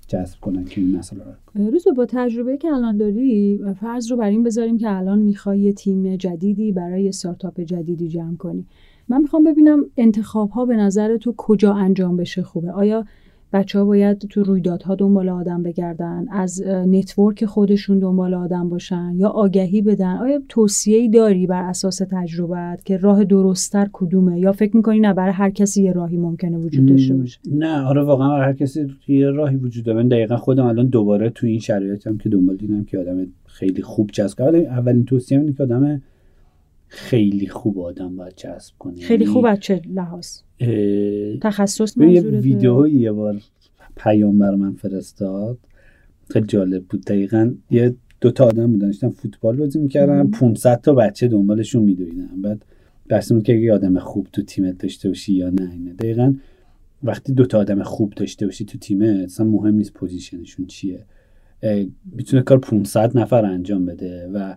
جذب 0.08 0.40
کنن 0.40 0.64
که 0.64 0.80
این 0.80 0.96
مسئله 0.96 1.20
رو. 1.54 1.70
روز 1.70 1.84
با 1.96 2.06
تجربه 2.06 2.56
که 2.56 2.68
الان 2.68 2.96
داری 2.96 3.60
فرض 3.80 4.10
رو 4.10 4.16
بر 4.16 4.28
این 4.28 4.42
بذاریم 4.42 4.78
که 4.78 4.90
الان 4.90 5.18
می‌خوای 5.18 5.60
یه 5.60 5.72
تیم 5.72 6.16
جدیدی 6.16 6.72
برای 6.72 7.08
استارتاپ 7.08 7.60
جدیدی 7.60 8.08
جمع 8.08 8.36
کنی. 8.36 8.66
من 9.08 9.22
می‌خوام 9.22 9.44
ببینم 9.44 9.84
انتخاب 9.96 10.50
ها 10.50 10.64
به 10.64 10.76
نظر 10.76 11.16
تو 11.16 11.34
کجا 11.36 11.74
انجام 11.74 12.16
بشه 12.16 12.42
خوبه؟ 12.42 12.72
آیا 12.72 13.04
بچه 13.52 13.78
ها 13.78 13.84
باید 13.84 14.18
تو 14.18 14.42
رویدادها 14.42 14.94
دنبال 14.94 15.28
آدم 15.28 15.62
بگردن 15.62 16.26
از 16.30 16.62
network 16.66 17.44
خودشون 17.44 17.98
دنبال 17.98 18.34
آدم 18.34 18.68
باشن 18.68 19.12
یا 19.16 19.28
آگهی 19.28 19.82
بدن. 19.82 20.16
آیا 20.16 20.40
توصیه 20.48 21.10
داری 21.10 21.46
بر 21.46 21.62
اساس 21.62 22.02
تجربت 22.10 22.84
که 22.84 22.96
راه 22.96 23.24
درستتر 23.24 23.88
کدومه؟ 23.92 24.40
یا 24.40 24.52
فکر 24.52 24.76
می‌کنی 24.76 25.00
نه 25.00 25.14
برای 25.14 25.32
هر 25.32 25.50
کسی 25.50 25.82
یه 25.82 25.92
راهی 25.92 26.16
ممکنه 26.16 26.58
وجود 26.58 26.86
داشته 26.86 27.14
باشه؟ 27.14 27.38
نه 27.52 27.82
آره 27.82 28.02
واقعا 28.02 28.28
برای 28.28 28.44
هر 28.44 28.52
کسی 28.52 28.86
یه 29.08 29.30
راهی 29.30 29.56
وجود 29.56 29.84
داره. 29.84 30.02
من 30.02 30.08
دقیقا 30.08 30.36
خودم 30.36 30.66
الان 30.66 30.86
دوباره 30.86 31.30
تو 31.30 31.46
این 31.46 31.58
شرایطم 31.58 32.16
که 32.18 32.28
دنبال 32.28 32.56
دیدم 32.56 32.84
که 32.84 32.98
آدم 32.98 33.26
خیلی 33.46 33.82
خوب 33.82 34.10
جذب 34.12 34.40
اولین 34.40 35.04
توصیه 35.04 35.38
اینه 35.38 35.52
که 35.52 35.62
آدم 35.62 36.02
خیلی 36.88 37.46
خوب 37.46 37.78
آدم 37.78 38.16
باید 38.16 38.34
جذب 38.36 38.74
کنه. 38.78 39.00
خیلی 39.00 39.24
یعنی 39.24 39.34
خوب 39.34 39.46
از 39.46 39.60
چه 39.60 39.82
لحاظ؟ 39.94 40.26
تخصص 41.42 41.96
یه 41.96 42.20
ویدیو 42.20 42.86
یه 42.86 43.12
بار 43.12 43.40
پیام 43.96 44.38
بر 44.38 44.54
من 44.54 44.72
فرستاد. 44.72 45.58
خیلی 46.30 46.46
جالب 46.46 46.84
بود. 46.84 47.04
دقیقا 47.04 47.54
یه 47.70 47.94
دو 48.20 48.30
تا 48.30 48.46
آدم 48.46 48.72
بودن 48.72 48.86
داشتن 48.86 49.08
فوتبال 49.08 49.56
بازی 49.56 49.78
می‌کردن. 49.78 50.30
500 50.30 50.80
تا 50.80 50.94
بچه 50.94 51.28
دنبالشون 51.28 51.82
میدویدن. 51.82 52.42
بعد 52.42 52.64
بحث 53.08 53.32
که 53.32 53.52
یه 53.52 53.72
آدم 53.72 53.98
خوب 53.98 54.26
تو 54.32 54.42
تیمت 54.42 54.78
داشته 54.78 55.08
باشی 55.08 55.34
یا 55.34 55.50
نه 55.50 55.70
اینه. 55.72 55.92
دقیقا 55.92 56.34
وقتی 57.02 57.32
دو 57.32 57.46
تا 57.46 57.58
آدم 57.58 57.82
خوب 57.82 58.12
داشته 58.14 58.46
باشی 58.46 58.64
تو 58.64 58.78
تیمت 58.78 59.24
اصلا 59.24 59.46
مهم 59.46 59.74
نیست 59.74 59.92
پوزیشنشون 59.92 60.66
چیه. 60.66 61.04
می‌تونه 62.12 62.42
کار 62.42 62.58
500 62.58 63.18
نفر 63.18 63.44
انجام 63.44 63.86
بده 63.86 64.30
و 64.34 64.54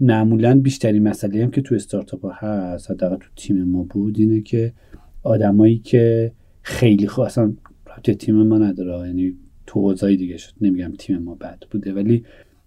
معمولا 0.00 0.60
بیشتری 0.60 1.00
مسئله 1.00 1.44
هم 1.44 1.50
که 1.50 1.60
تو 1.60 1.74
استارتاپ 1.74 2.24
ها 2.24 2.32
هست 2.32 2.90
حداقل 2.90 3.16
تو 3.16 3.28
تیم 3.36 3.64
ما 3.64 3.82
بود 3.82 4.18
اینه 4.18 4.40
که 4.40 4.72
آدمایی 5.22 5.78
که 5.78 6.32
خیلی 6.62 7.06
خوب 7.06 7.24
اصلا 7.24 7.54
تیم 8.18 8.42
ما 8.42 8.58
نداره 8.58 9.06
یعنی 9.06 9.36
تو 9.66 9.80
حوزه 9.80 10.16
دیگه 10.16 10.36
شد 10.36 10.52
نمیگم 10.60 10.92
تیم 10.98 11.18
ما 11.18 11.34
بد 11.34 11.62
بوده 11.70 11.94
ولی 11.94 12.24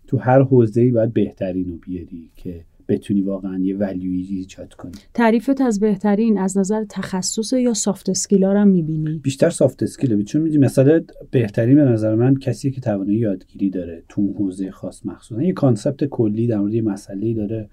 تو 0.07 0.17
هر 0.17 0.41
حوزه 0.41 0.81
ای 0.81 0.91
باید 0.91 1.13
بهترین 1.13 1.69
رو 1.69 1.77
بیاری 1.77 2.31
که 2.35 2.65
بتونی 2.87 3.21
واقعا 3.21 3.59
یه 3.59 3.77
ولیوی 3.77 4.21
ایجاد 4.21 4.73
کنی. 4.73 4.91
تعریفت 5.13 5.61
از 5.61 5.79
بهترین 5.79 6.37
از 6.37 6.57
نظر 6.57 6.85
تخصص 6.89 7.53
یا 7.53 7.73
soft 7.73 8.09
skill 8.09 8.43
ها 8.43 8.61
هم 8.61 8.67
می‌بینی؟ 8.67 9.19
بیشتر 9.23 9.49
soft 9.49 9.83
skill 9.83 10.23
چون 10.23 10.41
میدی 10.41 10.57
مثلا 10.57 11.01
بهترین 11.31 11.75
به 11.75 11.83
نظر 11.83 12.15
من 12.15 12.35
کسی 12.35 12.71
که 12.71 12.81
توانایی 12.81 13.17
یادگیری 13.17 13.69
داره 13.69 14.03
تو 14.09 14.21
اون 14.21 14.33
حوزه 14.33 14.71
خاص 14.71 15.05
مخصوصا 15.05 15.41
یه 15.41 15.53
concept 15.53 16.05
کلی 16.05 16.47
در 16.47 16.57
مورد 16.57 16.73
یه 16.73 16.81
مسئله 16.81 17.33
داره 17.33 17.69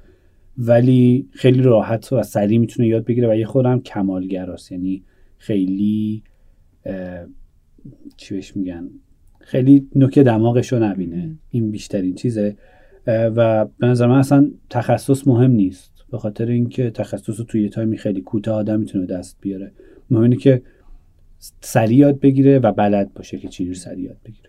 ولی 0.59 1.28
خیلی 1.30 1.62
راحت 1.62 2.12
و 2.12 2.23
سریع 2.23 2.59
می‌تونه 2.59 2.88
یاد 2.88 3.04
بگیره 3.04 3.28
و 3.28 3.37
یه 3.37 3.47
خودم 3.47 3.80
کمالگراست. 3.80 4.73
یعنی 4.73 5.04
خیلی 5.38 6.23
چی 8.16 8.35
بهش 8.35 8.56
میگن؟ 8.56 8.90
خیلی 9.40 9.88
نوک 9.94 10.18
دماغش 10.18 10.73
رو 10.73 10.78
نبینه. 10.78 11.38
این 11.50 11.71
بیشترین 11.71 12.14
چیزه. 12.14 12.56
و 13.06 13.64
به 13.78 13.87
نظر 13.87 14.06
من 14.06 14.18
اصلا 14.18 14.50
تخصص 14.70 15.28
مهم 15.28 15.50
نیست. 15.50 15.92
به 16.11 16.18
خاطر 16.18 16.46
اینکه 16.46 16.90
تخصص 16.90 17.38
رو 17.38 17.44
توی 17.44 17.62
یه 17.62 17.68
تایمی 17.68 17.99
خیلی 17.99 18.20
کوتاه 18.20 18.56
آدم 18.56 18.80
می‌تونه 18.80 19.06
دست 19.06 19.37
بیاره. 19.40 19.73
مهم 20.11 20.23
اینه 20.23 20.37
که 20.37 20.62
سریع 21.61 21.99
یاد 21.99 22.20
بگیره 22.20 22.58
و 22.58 22.73
بلد 22.73 23.14
باشه 23.14 23.38
که 23.38 23.49
چجوری 23.49 23.75
سریع 23.75 24.04
یاد 24.04 24.16
بگیره. 24.25 24.49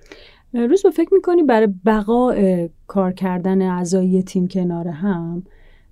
روز 0.67 0.83
به 0.83 0.89
فکر 0.89 1.13
می‌کنی 1.13 1.43
برای 1.43 1.67
بقا 1.85 2.35
کار 2.87 3.11
کردن 3.11 3.61
اعضای 3.61 4.23
تیم 4.23 4.47
کنار 4.47 4.87
هم 4.87 5.43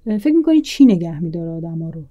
فکر 0.06 0.36
می‌کنی 0.36 0.62
چی 0.62 0.86
نگه 0.86 1.20
میداره 1.20 1.50
آدم 1.50 1.84
رو؟ 1.84 2.04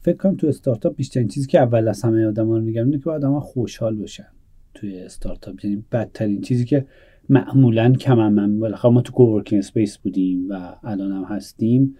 فکر 0.00 0.16
کنم 0.16 0.36
تو 0.36 0.46
استارتاپ 0.46 0.96
بیشترین 0.96 1.28
چیزی 1.28 1.46
که 1.46 1.60
اول 1.60 1.88
از 1.88 2.02
همه 2.02 2.26
آدم 2.26 2.50
رو 2.50 2.60
نگه 2.60 2.98
که 2.98 3.10
آدم 3.10 3.40
خوشحال 3.40 3.96
باشن 3.96 4.26
توی 4.74 5.00
استارتاپ. 5.00 5.64
یعنی 5.64 5.84
بدترین 5.92 6.40
چیزی 6.40 6.64
که 6.64 6.86
معمولا 7.28 7.92
کم 7.92 8.28
من 8.28 8.58
بالاخره 8.58 8.90
ما 8.90 9.00
تو 9.00 9.12
coworking 9.12 9.58
space 9.58 9.98
بودیم 9.98 10.46
و 10.50 10.76
الان 10.84 11.12
هم 11.12 11.24
هستیم. 11.24 11.96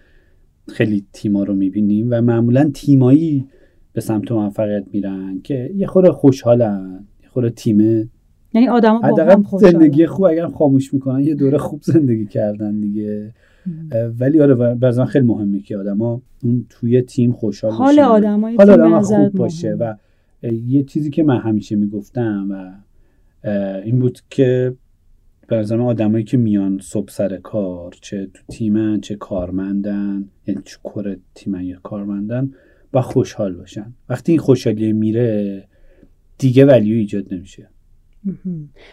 خیلی 0.68 1.06
تیما 1.12 1.44
رو 1.44 1.54
می‌بینیم 1.54 2.08
و 2.10 2.20
معمولا 2.20 2.70
تیمایی 2.74 3.46
به 3.92 4.00
سمت 4.00 4.32
موفقیت 4.32 4.84
میرن 4.92 5.40
که 5.44 5.70
یه 5.76 5.86
خورده 5.86 6.12
خوشحالن 6.12 7.06
یه 7.22 7.28
خورده 7.28 7.50
تیمه 7.50 8.08
یعنی 8.54 8.68
آدم 8.68 9.00
با 9.00 9.58
زندگی 9.58 10.06
خوب 10.06 10.24
اگر 10.24 10.46
خاموش 10.46 10.94
می‌کنن 10.94 11.20
یه 11.20 11.34
دوره 11.34 11.58
خوب 11.58 11.82
زندگی 11.82 12.26
کردن 12.26 12.80
دیگه. 12.80 13.34
ولی 14.18 14.40
آره 14.40 14.54
برای 14.54 15.06
خیلی 15.06 15.26
مهمه 15.26 15.60
که 15.60 15.76
آدما 15.76 16.22
اون 16.42 16.66
توی 16.68 17.02
تیم 17.02 17.32
خوشحال 17.32 17.72
حال 17.72 17.98
آدمای 17.98 18.56
حال 18.56 18.70
آدم 18.70 19.00
خوب 19.00 19.32
باشه 19.32 19.72
و 19.72 19.94
یه 20.66 20.82
چیزی 20.82 21.10
که 21.10 21.22
من 21.22 21.38
همیشه 21.38 21.76
می‌گفتم 21.76 22.48
و 22.50 22.72
این 23.84 23.98
بود 23.98 24.18
که 24.30 24.74
به 25.46 25.56
نظر 25.56 25.80
آدمایی 25.80 26.24
که 26.24 26.36
میان 26.36 26.78
صبح 26.82 27.10
سر 27.10 27.36
کار 27.36 27.94
چه 28.00 28.26
تو 28.34 28.42
تیمن 28.48 29.00
چه 29.00 29.16
کارمندن 29.16 30.28
یعنی 30.46 30.60
چه 30.64 30.76
کره 30.84 31.18
تیمن 31.34 31.64
یا 31.64 31.80
کارمندن 31.82 32.50
و 32.92 33.02
خوشحال 33.02 33.54
باشن. 33.54 33.94
وقتی 34.08 34.32
این 34.32 34.40
خوشحالی 34.40 34.92
میره 34.92 35.64
دیگه 36.38 36.64
ولیو 36.64 36.96
ایجاد 36.96 37.34
نمیشه. 37.34 37.68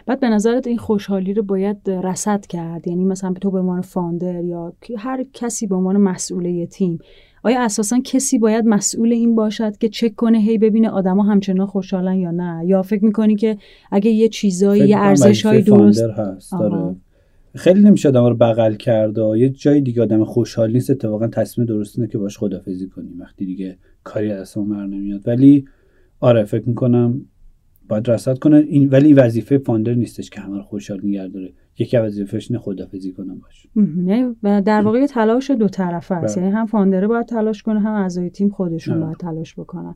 بعد 0.06 0.20
به 0.20 0.30
نظرت 0.30 0.68
این 0.68 0.78
خوشحالی 0.78 1.34
رو 1.34 1.44
باید 1.44 1.90
رسد 1.90 2.46
کرد؟ 2.46 2.88
یعنی 2.88 3.06
مثلا 3.06 3.34
تو 3.34 3.52
به 3.52 3.60
عنوان 3.60 3.82
فاندر 3.82 4.44
یا 4.44 4.74
هر 4.98 5.26
کسی 5.34 5.68
به 5.68 5.76
عنوان 5.76 5.98
مسئول 5.98 6.66
تیم 6.66 7.00
آیا 7.44 7.62
اساسا 7.62 8.00
کسی 8.04 8.40
باید 8.40 8.66
مسئول 8.66 9.12
این 9.12 9.36
باشد 9.36 9.78
که 9.78 9.90
چک 9.90 10.16
کنه 10.16 10.40
هی 10.40 10.58
ببینه 10.58 10.90
آدما 10.90 11.24
همچنان 11.24 11.68
خوشحالن 11.68 12.16
یا 12.16 12.32
نه؟ 12.32 12.66
یا 12.66 12.82
فکر 12.82 13.06
می‌کنی 13.06 13.36
که 13.36 13.58
اگه 13.92 14.12
یه 14.12 14.30
چیزایی 14.30 14.88
یه 14.88 14.98
ارزش 14.98 15.46
های 15.46 15.62
درست 15.62 16.04
هست 16.04 16.54
خیلی 17.56 17.80
نمیشه 17.80 18.10
آدم 18.10 18.26
رو 18.26 18.36
بغل 18.36 18.74
کرد 18.76 19.18
و 19.18 19.38
یه 19.38 19.50
جای 19.50 19.82
دیگه 19.82 20.02
آدم 20.02 20.24
خوشحال 20.24 20.72
نیست 20.72 20.90
اتفاقا 20.90 21.28
تصمیم 21.28 21.68
درست 21.68 22.00
اینه 22.00 22.12
که 22.12 22.18
باش 22.18 22.38
خدافزی 22.38 22.88
کنیم 22.88 23.20
وقتی 23.20 23.46
دیگه 23.46 23.78
کاری 24.04 24.32
از 24.32 24.54
بر 24.58 24.86
نمیاد. 24.86 25.28
ولی 25.28 25.66
آره 26.20 26.44
فکر 26.44 26.70
می‌کنم 26.70 27.26
باید 27.90 28.10
رصد 28.10 28.40
کنه. 28.40 28.58
این 28.58 28.90
ولی 28.90 29.14
وظیفه 29.14 29.58
فاندر 29.58 29.94
نیستش 29.94 30.30
که 30.30 30.40
همه 30.40 30.58
رو 30.58 30.64
خوشحال 30.64 31.00
نگه 31.04 31.28
داره. 31.28 31.54
یکی 31.80 31.98
از 31.98 32.06
وظیفه‌اش 32.06 32.52
اینه 32.52 32.62
خدافظی 32.64 33.12
کنه 33.12 33.34
باش. 33.34 33.68
یعنی 34.06 34.36
در 34.62 34.82
واقع 34.82 35.06
تلاش 35.06 35.52
دو 35.52 35.68
طرفه 35.68 36.16
است 36.16 36.36
بله. 36.36 36.46
یعنی 36.46 36.58
هم 36.58 36.66
فاندره 36.66 37.08
باید 37.08 37.26
تلاش 37.26 37.64
کنه 37.64 37.80
هم 37.80 37.94
اعضای 37.94 38.30
تیم 38.30 38.50
خودشون 38.50 39.00
باید 39.00 39.18
تلاش 39.18 39.56
بکنن. 39.60 39.96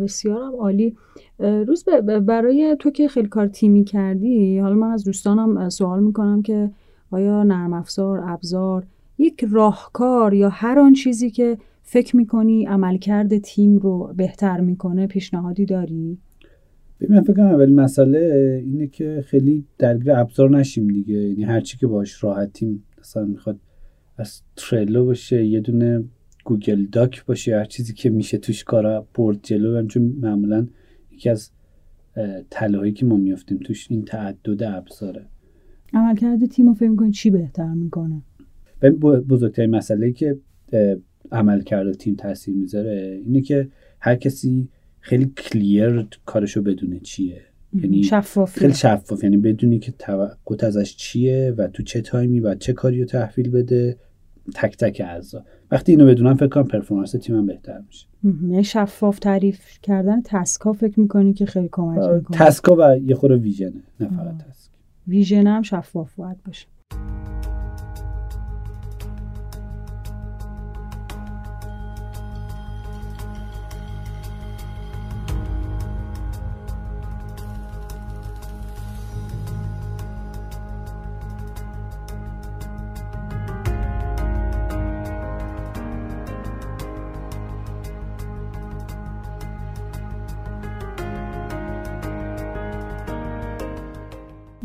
بسیارم 0.00 0.54
عالی. 0.54 0.96
روز 1.38 1.84
برای 2.22 2.76
تو 2.80 2.90
که 2.90 3.08
خیلی 3.08 3.28
کار 3.28 3.46
تیمی 3.46 3.84
کردی 3.84 4.58
حالا 4.58 4.74
من 4.74 4.90
از 4.90 5.04
دوستانم 5.04 5.68
سوال 5.68 6.02
می‌کنم 6.02 6.42
که 6.42 6.70
آیا 7.10 7.42
نرم 7.42 7.72
افزار 7.72 8.22
ابزار 8.26 8.86
یک 9.18 9.44
راهکار 9.50 10.34
یا 10.34 10.48
هر 10.48 10.78
آن 10.78 10.92
چیزی 10.92 11.30
که 11.30 11.58
فکر 11.82 12.16
می‌کنی 12.16 12.66
عملکرد 12.66 13.38
تیم 13.38 13.78
رو 13.78 14.12
بهتر 14.16 14.60
می‌کنه 14.60 15.06
پیشنهادی 15.06 15.66
داری؟ 15.66 16.18
ببین 17.00 17.20
فکر 17.20 17.32
کنم 17.32 17.46
اول 17.46 17.72
مسئله 17.72 18.18
اینه 18.64 18.86
که 18.86 19.24
خیلی 19.26 19.64
درگیر 19.78 20.12
ابزار 20.12 20.50
نشیم 20.50 20.88
دیگه. 20.88 21.14
یعنی 21.14 21.44
هر 21.44 21.60
چی 21.60 21.78
که 21.78 21.86
باش 21.86 22.24
راحتیم 22.24 22.82
مثلا 23.00 23.24
می‌خواد 23.24 23.60
از 24.18 24.42
تریلو 24.56 25.04
باشه 25.04 25.44
یه 25.44 25.60
دونه 25.60 26.04
گوگل 26.44 26.86
داک 26.92 27.24
باشه 27.24 27.56
هر 27.56 27.64
چیزی 27.64 27.92
که 27.92 28.10
میشه 28.10 28.38
توش 28.38 28.64
کارا 28.64 29.06
برد 29.14 29.38
جلو 29.42 29.78
هم 29.78 29.86
چون 29.86 30.02
معمولا 30.20 30.66
یکی 31.12 31.30
از 31.30 31.50
تلاهایی 32.50 32.92
که 32.92 33.06
ما 33.06 33.16
میافتیم 33.16 33.58
توش 33.58 33.86
این 33.90 34.04
تعدد 34.04 34.62
ابزاره. 34.62 35.26
عملکرد 35.92 36.46
تیم 36.46 36.68
رو 36.68 36.74
فکر 36.74 36.88
می‌کنی 36.88 37.10
چی 37.10 37.30
بهتر 37.30 37.72
می‌کنه؟ 37.72 38.22
بزرگترین 39.02 39.70
مسئله 39.70 40.12
که 40.12 40.38
عملکرد 41.32 41.92
تیم 41.92 42.14
تاثیر 42.14 42.54
می‌ذاره 42.54 43.20
اینه 43.26 43.40
که 43.40 43.68
هر 44.00 44.16
کسی 44.16 44.68
خیلی 45.06 45.32
clear 45.36 46.06
کارشو 46.26 46.62
بدونه 46.62 47.00
چیه. 47.00 47.42
یعنی 47.72 48.02
شفاف. 48.02 48.58
خیلی 48.58 48.74
شفاف. 48.74 49.24
یعنی 49.24 49.36
بدونی 49.36 49.78
که 49.78 49.92
توقعت 49.92 50.64
ازش 50.64 50.96
چیه 50.96 51.54
و 51.56 51.68
تو 51.68 51.82
چه 51.82 52.00
تایمی 52.00 52.40
و 52.40 52.54
چه 52.54 52.72
کاری 52.72 53.00
رو 53.00 53.06
تحویل 53.06 53.50
بده. 53.50 53.96
تک 54.54 54.76
تک 54.76 55.02
اعضا. 55.04 55.44
وقتی 55.70 55.92
اینو 55.92 56.06
بدونم 56.06 56.34
فکر 56.34 56.48
کنم 56.48 56.64
performance 56.64 57.12
تیمم 57.12 57.46
بهتر 57.46 57.82
میشه. 57.86 58.06
یعنی 58.24 58.64
شفاف 58.64 59.18
تعریف 59.18 59.60
کردن 59.82 60.22
task 60.24 60.62
ا 60.62 60.72
فکر 60.72 61.00
می‌کنی 61.00 61.32
که 61.32 61.46
خیلی 61.46 61.68
کمک 61.72 61.98
می‌کنه. 61.98 62.38
task 62.38 62.68
ا 62.68 62.76
و 62.78 62.98
یه 62.98 63.14
خورده 63.14 63.36
vision 63.36 63.75
ه 63.75 63.82
نه 64.00 64.08
فقط 64.08 64.38
task. 64.38 64.70
vision 65.08 65.46
هم 65.46 65.62
شفاف 65.62 66.14
باید 66.14 66.36
باشه. 66.46 66.66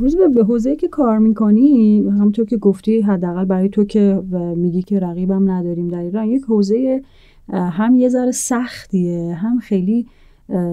روز 0.02 0.16
به 0.36 0.44
حوزه 0.44 0.76
که 0.76 0.88
کار 0.88 1.18
می‌کنی 1.20 2.00
همونطور 2.00 2.46
که 2.46 2.58
گفتی 2.58 3.02
حداقل 3.02 3.46
برای 3.46 3.70
تو 3.70 3.84
که 3.84 4.24
میگی 4.56 4.82
که 4.82 5.00
رقیبم 5.00 5.52
نداریم 5.52 5.88
در 5.88 6.00
ایران 6.00 6.28
یک 6.28 6.44
حوزه 6.44 7.02
هم 7.50 7.96
یه 7.96 8.10
ذره 8.10 8.32
سختیه 8.32 9.36
هم 9.36 9.60
خیلی 9.60 10.06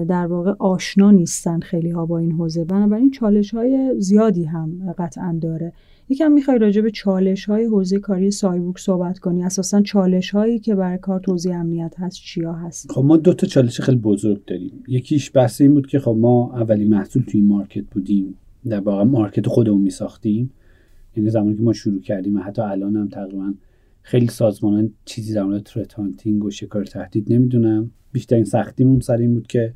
در 0.07 0.27
واقع 0.27 0.53
آشنا 0.59 1.11
نیستن 1.11 1.59
خیلی 1.59 1.89
ها 1.89 2.05
با 2.05 2.17
این 2.17 2.31
حوزه. 2.31 2.65
بنابراین 2.65 3.11
چالش 3.11 3.53
های 3.53 3.95
زیادی 3.97 4.43
هم 4.43 4.93
قطعا 4.97 5.39
داره. 5.41 5.73
یکم 6.09 6.31
می‌خوای 6.31 6.57
راجع 6.57 6.81
به 6.81 6.91
چالش 6.91 7.45
های 7.45 7.65
حوزه 7.65 7.99
کاری 7.99 8.31
سایبوک 8.31 8.79
صحبت 8.79 9.19
کنی. 9.19 9.43
اساسا 9.43 9.81
چالش 9.81 10.31
هایی 10.31 10.59
که 10.59 10.75
برای 10.75 10.97
کار 10.97 11.19
توزیع 11.19 11.55
امنیت 11.55 11.93
هست 11.97 12.15
چیا 12.15 12.53
هست؟ 12.53 12.91
خب 12.91 13.03
ما 13.03 13.17
دو 13.17 13.33
تا 13.33 13.47
چالش 13.47 13.81
خیلی 13.81 13.97
بزرگ 13.97 14.45
داریم. 14.45 14.83
یکیش 14.87 15.31
بحث 15.35 15.61
این 15.61 15.73
بود 15.73 15.87
که 15.87 15.99
خب 15.99 16.15
ما 16.19 16.51
اولی 16.55 16.85
محصول 16.85 17.23
توی 17.23 17.41
مارکت 17.41 17.83
بودیم. 17.91 18.35
در 18.67 18.79
واقع 18.79 19.03
market 19.03 19.47
خودمون 19.47 19.81
میساختیم. 19.81 20.51
یعنی 21.15 21.29
زمانی 21.29 21.55
که 21.55 21.61
ما 21.61 21.73
شروع 21.73 22.01
کردیم 22.01 22.37
و 22.37 22.39
حتی 22.39 22.61
الان 22.61 22.95
هم 22.95 23.07
تقریبا 23.07 23.53
خیلی 24.01 24.27
سازمانان 24.27 24.93
چیزی 25.05 25.33
در 25.33 25.43
مورد 25.43 25.63
threat 25.63 26.00
hunting 26.00 26.43
و 26.45 26.51
شکار 26.51 26.85
تهدید 26.85 27.33
نمی‌دونم 27.33 27.91
بیشترین 28.11 28.43
سختیمون 28.43 28.99
سر 28.99 29.17
این 29.17 29.33
بود 29.33 29.47
که 29.47 29.73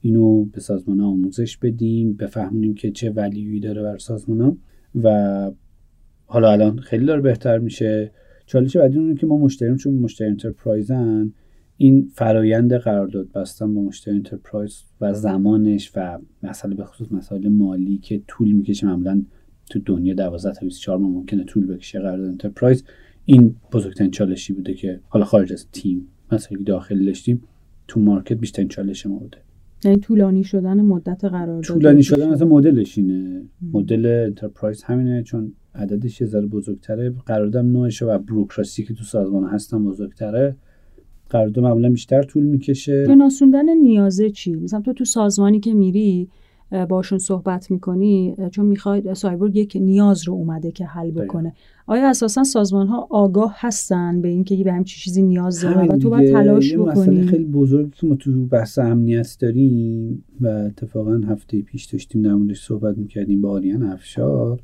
اینو 0.00 0.44
به 0.44 0.60
سازمان 0.60 1.00
آموزش 1.00 1.56
بدیم 1.56 2.12
بفهمونیم 2.12 2.74
که 2.74 2.90
چه 2.90 3.10
ولیوی 3.10 3.60
داره 3.60 3.82
بر 3.82 3.98
سازمان 3.98 4.58
و 5.02 5.50
حالا 6.26 6.52
الان 6.52 6.78
خیلی 6.78 7.06
داره 7.06 7.20
بهتر 7.20 7.58
میشه. 7.58 8.12
چالش 8.46 8.76
بعدی 8.76 8.98
اونه 8.98 9.14
که 9.14 9.26
ما 9.26 9.38
مشتریم 9.38 9.76
چون 9.76 9.94
مشتری 9.94 10.28
enterprise 10.28 11.23
ن 11.23 11.32
این 11.76 12.10
فرایند 12.14 12.74
قرارداد 12.74 13.32
بستن 13.32 13.74
با 13.74 13.82
مشتری 13.82 14.14
enterprise 14.14 14.82
و 15.00 15.14
زمانش 15.14 15.92
و 15.96 16.18
مسئله 16.42 16.74
به 16.74 16.84
خصوص 16.84 17.12
مسائل 17.12 17.48
مالی 17.48 17.98
که 17.98 18.22
طول 18.28 18.52
می‌کشه 18.52 18.86
معمولا 18.86 19.22
تو 19.70 19.78
دنیا 19.78 20.14
12 20.14 20.52
تا 20.52 20.66
24 20.66 20.98
ماه 20.98 21.10
ممکنه 21.10 21.44
طول 21.44 21.66
بکشه 21.66 22.00
قرارداد 22.00 22.28
enterprise 22.28 22.84
این 23.24 23.56
بزرگترین 23.72 24.10
چالشی 24.10 24.52
بوده 24.52 24.74
که 24.74 25.00
حالا 25.08 25.24
خارج 25.24 25.52
از 25.52 25.66
تیم 25.72 26.08
مثلا 26.32 26.58
داخل 26.66 27.04
داشتیم 27.04 27.42
تو 27.88 28.00
market 28.00 28.36
بیشترین 28.36 28.68
چالش 28.68 29.06
ما 29.06 29.18
بوده. 29.18 29.38
یعنی 29.84 29.96
طولانی 29.96 30.44
شدن 30.44 30.80
مدت 30.80 31.24
قرارداد 31.24 31.62
طولانی 31.62 32.02
شدن 32.02 32.28
مثلا 32.28 32.48
مدلش 32.48 32.98
اینه. 32.98 33.42
مدل 33.72 34.24
enterprise 34.26 34.82
همینه 34.82 35.22
چون 35.22 35.52
عددش 35.74 36.20
یه 36.20 36.26
ذره 36.26 36.46
بزرگتره. 36.46 37.10
قراردادم 37.10 37.70
نوعشه 37.70 38.06
و 38.06 38.18
بروکراسی 38.18 38.84
که 38.84 38.94
تو 38.94 39.04
سازمان 39.04 39.44
هستن 39.44 39.84
بزرگتره. 39.84 40.56
قرارداد 41.32 41.64
معمولا 41.64 41.90
بیشتر 41.90 42.22
طول 42.22 42.42
می‌کشه. 42.42 43.04
شناسوندن 43.06 43.68
نیازه 43.68 44.30
چی؟ 44.30 44.54
مثلا 44.54 44.80
تو 44.80 44.92
تو 44.92 45.04
سازمانی 45.04 45.60
که 45.60 45.74
میری 45.74 46.28
باشون 46.88 47.18
صحبت 47.18 47.70
می‌کنی 47.70 48.36
چون 48.50 48.66
می‌خواد 48.66 49.14
سایبورگ 49.14 49.56
یک 49.56 49.76
نیاز 49.80 50.28
رو 50.28 50.34
اومده 50.34 50.70
که 50.70 50.84
حل 50.84 51.10
بکنه. 51.10 51.52
آیا 51.86 52.10
اساسا 52.10 52.44
سازمان 52.44 52.86
ها 52.86 53.06
آگاه 53.10 53.54
هستن 53.56 54.20
به 54.20 54.28
اینکه 54.28 54.56
به 54.56 54.72
همچین 54.72 55.00
چیزی 55.00 55.22
نیاز 55.22 55.60
داره 55.60 55.86
و 55.86 55.96
تو 55.96 56.10
باید 56.10 56.32
تلاش 56.32 56.74
بکنی. 56.76 57.26
خیلی 57.26 57.44
بزرگی 57.44 57.90
که 57.94 58.06
ما 58.06 58.14
تو 58.14 58.46
بحث 58.46 58.78
امنیت 58.78 59.36
داریم 59.40 60.24
و 60.40 60.46
اتفاقا 60.46 61.20
هفته 61.28 61.62
پیش 61.62 61.84
داشتیم 61.84 62.22
در 62.22 62.34
موردش 62.34 62.62
صحبت 62.62 62.98
می‌کردیم 62.98 63.40
با 63.40 63.50
آریان 63.50 63.82
افشار. 63.82 64.60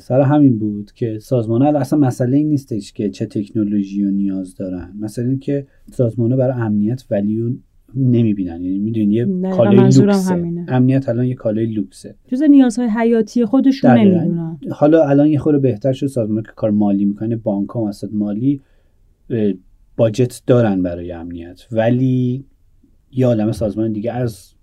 سر 0.00 0.20
همین 0.20 0.58
بود 0.58 0.92
که 0.92 1.18
سازمان 1.18 1.62
ها 1.62 1.78
اصلا 1.78 1.98
مسئله 1.98 2.36
این 2.36 2.48
نیستش 2.48 2.92
که 2.92 3.10
چه 3.10 3.26
تکنولوژی 3.26 4.04
رو 4.04 4.10
نیاز 4.10 4.54
دارن. 4.54 4.94
مثلا 5.00 5.36
که 5.40 5.66
سازمان 5.92 6.30
ها 6.30 6.36
برای 6.36 6.60
امنیت 6.60 7.04
ولیو 7.10 7.52
نمی‌بینن. 7.94 8.62
یعنی 8.62 8.78
می‌دونی 8.78 9.14
یه 9.14 9.26
کالای 9.50 9.76
لوکسه. 9.76 10.64
امنیت 10.68 11.08
الان 11.08 11.24
یه 11.24 11.34
کالای 11.34 11.66
لوکسه. 11.66 12.14
جز 12.28 12.42
نیازهای 12.42 12.88
حیاتی 12.88 13.44
خودشون 13.44 13.90
نمی‌دونن. 13.90 14.58
حالا 14.70 15.08
الان 15.08 15.26
یه 15.26 15.38
خورده 15.38 15.58
بهتر 15.58 15.92
شد 15.92 16.06
سازمان 16.06 16.42
که 16.42 16.52
کار 16.56 16.70
مالی 16.70 17.04
می‌کنه 17.04 17.36
بانک 17.36 17.68
ها 17.68 17.90
مالی 18.12 18.60
budget 19.96 20.42
دارن 20.46 20.82
برای 20.82 21.12
امنیت. 21.12 21.66
ولی 21.72 22.44
یه 23.12 23.26
عالم 23.26 23.52
سازمان 23.52 23.92
دیگه 23.92 24.12
از 24.12 24.54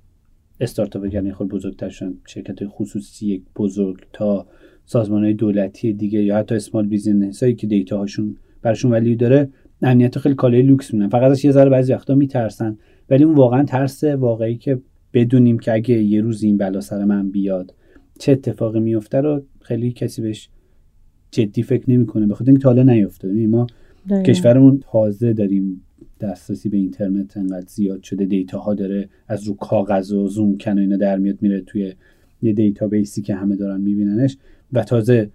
استارتاپ 0.60 1.14
یعنی 1.14 1.34
خود 1.34 1.48
بزرگتر 1.48 1.90
شدن. 1.90 2.14
شرکت 2.28 2.66
خصوصی 2.68 3.44
بزرگ 3.56 3.98
تا 4.14 4.48
سازمان 4.88 5.24
های 5.24 5.34
دولتی 5.34 5.94
دیگه 5.94 6.24
یا 6.24 6.38
حتی 6.38 6.56
small 6.56 6.88
business 6.88 7.44
هایی 7.44 7.56
که 7.56 7.68
دیتا 7.68 7.98
هاشون 7.98 8.38
براشون 8.62 8.92
value 8.92 9.16
داره 9.16 9.50
امنیت 9.82 10.20
خیلی 10.20 10.36
کالای 10.36 10.62
لوکس 10.62 10.94
میدن. 10.94 11.10
فقط 11.10 11.32
از 11.32 11.46
یه 11.46 11.52
ذره 11.52 11.70
بعضی 11.70 11.94
وقتا 11.94 12.16
میترسن. 12.16 12.78
ولی 13.10 13.24
اون 13.24 13.36
واقعا 13.36 13.64
ترس 13.64 14.04
واقعی 14.04 14.58
که 14.58 14.80
بدونیم 15.14 15.60
که 15.60 15.74
اگه 15.74 16.04
یه 16.04 16.22
روز 16.22 16.44
این 16.44 16.58
بلا 16.58 16.82
سر 16.82 17.06
من 17.06 17.32
بیاد 17.32 17.74
چه 18.20 18.32
اتفاقی 18.32 18.80
میفته 18.80 19.22
رو 19.22 19.42
خیلی 19.62 19.92
کسی 19.92 20.22
بهش 20.22 20.50
جدی 21.32 21.64
فکر 21.64 21.92
نمی‌کنه 21.92 22.28
بخاطر 22.28 22.50
اینکه 22.50 22.64
تا 22.64 22.70
حالا 22.70 22.84
نیفتاده 22.84 23.34
یعنی 23.34 23.48
ما 23.48 23.68
کشورمون 24.26 24.80
تازه 24.92 25.34
داریم 25.34 25.82
دسترسی 26.20 26.70
به 26.70 26.78
اینترنت 26.78 27.38
انقدر 27.38 27.66
زیاد 27.68 28.04
شده 28.04 28.26
دیتا 28.26 28.60
ها 28.60 28.74
داره 28.74 29.10
از 29.28 29.44
رو 29.48 29.54
کاغذ 29.54 30.14
و 30.14 30.28
زونکن 30.28 30.78
اینا 30.78 30.98
در 30.98 31.18
میاد 31.18 31.38
میره 31.42 31.62
توی 31.62 31.94
یه 32.42 32.54
دیتابیسی 32.54 33.22
که 33.22 33.36
همه 33.36 33.56
دارن 33.56 33.82
میبیننش 33.82 34.38
و 34.74 34.84
تازه 34.84 35.30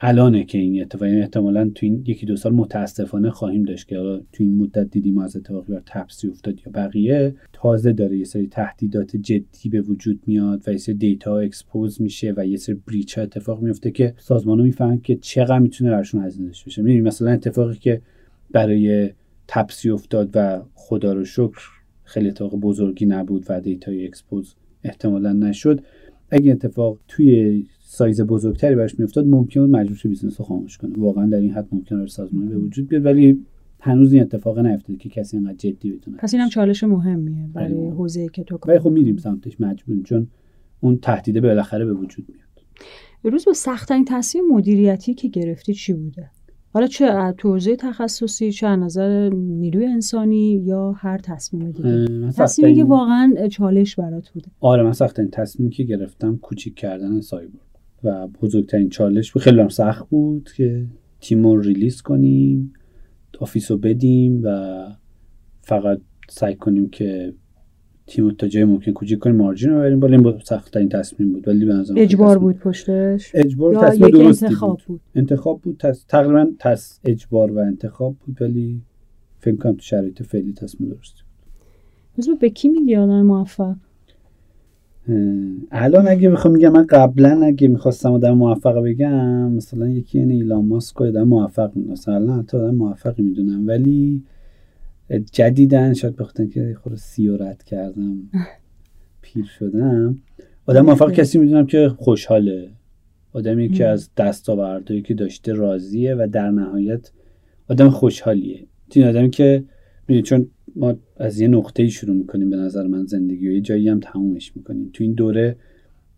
الانه 0.00 0.44
که 0.44 0.58
این 0.58 0.82
اتفاق 0.82 1.08
یعنی 1.08 1.20
احتمالا 1.20 1.70
تو 1.74 1.86
این 1.86 2.04
یکی 2.06 2.26
دو 2.26 2.36
سال 2.36 2.54
متاسفانه 2.54 3.30
خواهیم 3.30 3.62
داشت 3.62 3.88
که 3.88 3.94
تو 4.32 4.44
این 4.44 4.56
مدت 4.56 4.90
دیدیم 4.90 5.18
از 5.18 5.36
اتفاقی 5.36 5.72
بر 5.72 5.82
تپسی 5.86 6.28
افتاد 6.28 6.54
یا 6.66 6.72
بقیه. 6.74 7.34
تازه 7.52 7.92
داره 7.92 8.18
یه 8.18 8.24
سری 8.24 8.46
تهدیدات 8.46 9.16
جدی 9.16 9.68
به 9.70 9.80
وجود 9.80 10.20
میاد 10.26 10.62
و 10.66 10.72
یه 10.72 10.78
سری 10.78 10.94
data 10.94 11.38
expose 11.38 12.02
میشه 12.02 12.34
و 12.36 12.46
یه 12.46 12.56
سری 12.56 12.74
breach 12.74 13.18
اتفاق 13.18 13.62
میفته 13.62 13.90
که 13.90 14.14
سازمانو 14.18 14.62
می‌فهمن 14.62 15.00
که 15.00 15.16
چقدر 15.16 15.58
می‌تونه 15.58 15.90
براشون 15.90 16.24
هزینه 16.24 16.48
بشه. 16.48 16.82
می‌بینید 16.82 17.06
مثلا 17.06 17.30
اتفاقی 17.30 17.74
که 17.74 18.02
برای 18.50 19.10
تپسی 19.48 19.90
افتاد 19.90 20.30
و 20.34 20.62
خدا 20.74 21.12
رو 21.12 21.24
شکر 21.24 21.68
خیلی 22.04 22.28
اتفاق 22.28 22.54
بزرگی 22.54 23.06
نبود 23.06 23.46
و 23.48 23.60
data 23.60 24.06
ی 24.06 24.13
expose 24.13 24.54
احتمالا 24.84 25.32
نشد. 25.32 25.80
اگه 26.30 26.52
اتفاق 26.52 26.98
توی 27.08 27.64
سایز 27.80 28.20
بزرگتری 28.20 28.74
براش 28.74 28.98
میافتاد 28.98 29.26
ممکن 29.26 29.60
بود 29.60 29.70
مجبور 29.70 29.96
شه 29.96 30.08
business 30.08 30.40
رو 30.40 30.46
خاموش 30.46 30.78
کنه. 30.78 30.92
واقعا 30.98 31.26
در 31.26 31.38
این 31.38 31.50
حد 31.50 31.68
ممکن 31.72 32.06
سازمانی 32.06 32.48
به 32.48 32.56
وجود 32.56 32.88
بیاد 32.88 33.04
ولی 33.04 33.44
هنوز 33.80 34.12
این 34.12 34.22
اتفاق 34.22 34.58
نیفتاده 34.58 34.98
که 34.98 35.08
کسی 35.08 35.36
اینقدر 35.36 35.56
جدی 35.56 35.92
بتونه. 35.92 36.16
پس 36.16 36.34
اینم 36.34 36.48
چالش 36.48 36.84
مهمیه 36.84 37.48
برای 37.52 37.88
حوزه 37.88 38.28
که 38.28 38.44
تو 38.44 38.58
ولی 38.68 38.78
خب 38.78 38.90
میریم 38.90 39.16
سمتش 39.16 39.60
مجبوریم 39.60 40.02
چون 40.02 40.26
اون 40.80 40.98
تهدیده 40.98 41.40
بالاخره 41.40 41.84
به 41.84 41.94
وجود 41.94 42.26
میاد. 42.28 42.46
روزبه 43.24 43.52
سختترین 43.52 44.04
تصمیم 44.04 44.44
مدیریتی 44.50 45.14
که 45.14 45.28
گرفتی 45.28 45.74
چی 45.74 45.92
بوده؟ 45.92 46.30
حالا 46.76 46.86
چه 46.86 47.34
تو 47.38 47.52
حوزه 47.52 47.76
تخصصی 47.76 48.52
چه 48.52 48.66
از 48.66 48.78
نظر 48.78 49.28
نیروی 49.28 49.86
انسانی 49.86 50.62
یا 50.64 50.92
هر 50.92 51.18
تصمیم 51.18 51.70
دیگه؟ 51.70 52.06
تصمیمی 52.36 52.74
که 52.74 52.84
واقعا 52.84 53.48
چالش 53.50 53.96
برات 53.96 54.28
بوده. 54.28 54.48
آره 54.60 54.82
من 54.82 54.92
سختترین 54.92 55.30
تصمیمی 55.30 55.72
که 55.72 55.84
گرفتم 55.84 56.36
کوچیک 56.36 56.74
کردن 56.74 57.20
سایبورگ 57.20 57.58
و 58.04 58.28
بزرگترین 58.28 58.88
چالش 58.88 59.32
بود. 59.32 59.42
خیلی 59.42 59.60
هم 59.60 59.68
سخت 59.68 60.08
بود 60.08 60.50
که 60.56 60.86
تیم 61.20 61.46
رو 61.46 61.60
release 61.60 62.02
کنیم 62.02 62.72
office 63.40 63.70
رو 63.70 63.78
بدیم 63.78 64.40
و 64.44 64.76
فقط 65.62 66.00
سعی 66.28 66.54
کنیم 66.54 66.88
که 66.88 67.34
تیم 68.06 68.30
تا 68.30 68.48
جای 68.48 68.64
ممکن 68.64 68.92
کوچیک 68.92 69.18
کنیم 69.18 69.36
margin 69.36 69.70
رو 69.70 69.78
بریم 69.78 70.00
بالا. 70.00 70.16
این 70.16 70.38
سخت 70.44 70.72
ترین 70.72 70.88
تصمیم 70.88 71.32
بود. 71.32 71.48
ولی 71.48 71.64
به 71.64 71.84
اجبار 71.96 72.38
بود 72.38 72.58
پشتش؟ 72.58 73.30
اجبار 73.34 73.74
تصمیم 73.74 74.10
درستی 74.10 74.46
انتخاب 74.46 74.80
بود. 74.86 75.00
انتخاب 75.14 75.60
بود. 75.60 75.76
تس... 75.78 76.04
تقریبا 76.08 76.46
تس 76.58 77.00
اجبار 77.04 77.52
و 77.52 77.58
انتخاب 77.58 78.16
بود 78.26 78.42
ولی 78.42 78.80
فکر 79.38 79.56
کنم 79.56 79.72
تو 79.72 79.80
شرایط 79.80 80.22
فعلی 80.22 80.52
تصمیم 80.52 80.90
درستی 80.90 81.22
بود. 82.16 82.38
به 82.38 82.50
کی 82.50 82.68
میگی 82.68 82.96
آدم 82.96 83.22
موفق؟ 83.22 83.74
الان 85.70 86.08
اگه 86.08 86.30
بخوام 86.30 86.54
میگم 86.54 86.72
من 86.72 86.86
قبلا 86.86 87.42
اگه 87.44 87.68
می‌خواستم 87.68 88.12
آدم 88.12 88.32
موفق 88.32 88.82
بگم 88.84 89.52
مثلا 89.52 89.88
یکی 89.88 90.18
این 90.18 90.30
ایلان 90.30 90.64
ماسک 90.64 91.02
آدم 91.02 91.22
موفق 91.22 91.70
مثلا 91.78 92.14
الان 92.14 92.38
حتی 92.38 92.56
آدم 92.56 92.74
موفقی 92.74 93.22
می‌دونم. 93.22 93.66
ولی 93.66 94.22
جدیدن 95.32 95.94
شاید 95.94 96.16
بخاطر 96.16 96.46
که 96.46 96.76
خود 96.82 96.94
سیارت 96.94 97.62
کردم 97.62 98.30
پیر 99.22 99.44
شدم. 99.44 100.18
آدم 100.66 100.80
موفق 100.80 101.12
کسی 101.12 101.38
می‌دونم 101.38 101.66
که 101.66 101.88
خوشحاله. 101.88 102.70
آدمی 103.32 103.68
که 103.68 103.86
از 103.86 104.10
دستاوردهایی 104.16 105.02
که 105.02 105.14
داشته 105.14 105.52
راضیه 105.52 106.14
و 106.14 106.28
در 106.32 106.50
نهایت 106.50 107.10
آدم 107.68 107.90
خوشحالیه. 107.90 108.66
این 108.92 109.06
آدمی 109.06 109.30
که 109.30 109.64
چون 110.24 110.46
ما 110.76 110.94
از 111.16 111.40
یه 111.40 111.48
نقطه 111.48 111.88
شروع 111.88 112.16
می‌کنیم 112.16 112.50
به 112.50 112.56
نظر 112.56 112.86
من 112.86 113.06
زندگی 113.06 113.48
و 113.48 113.52
یه 113.52 113.60
جایی 113.60 113.88
هم 113.88 114.00
تمومش 114.00 114.56
می‌کنیم. 114.56 114.90
تو 114.92 115.04
این 115.04 115.12
دوره 115.12 115.56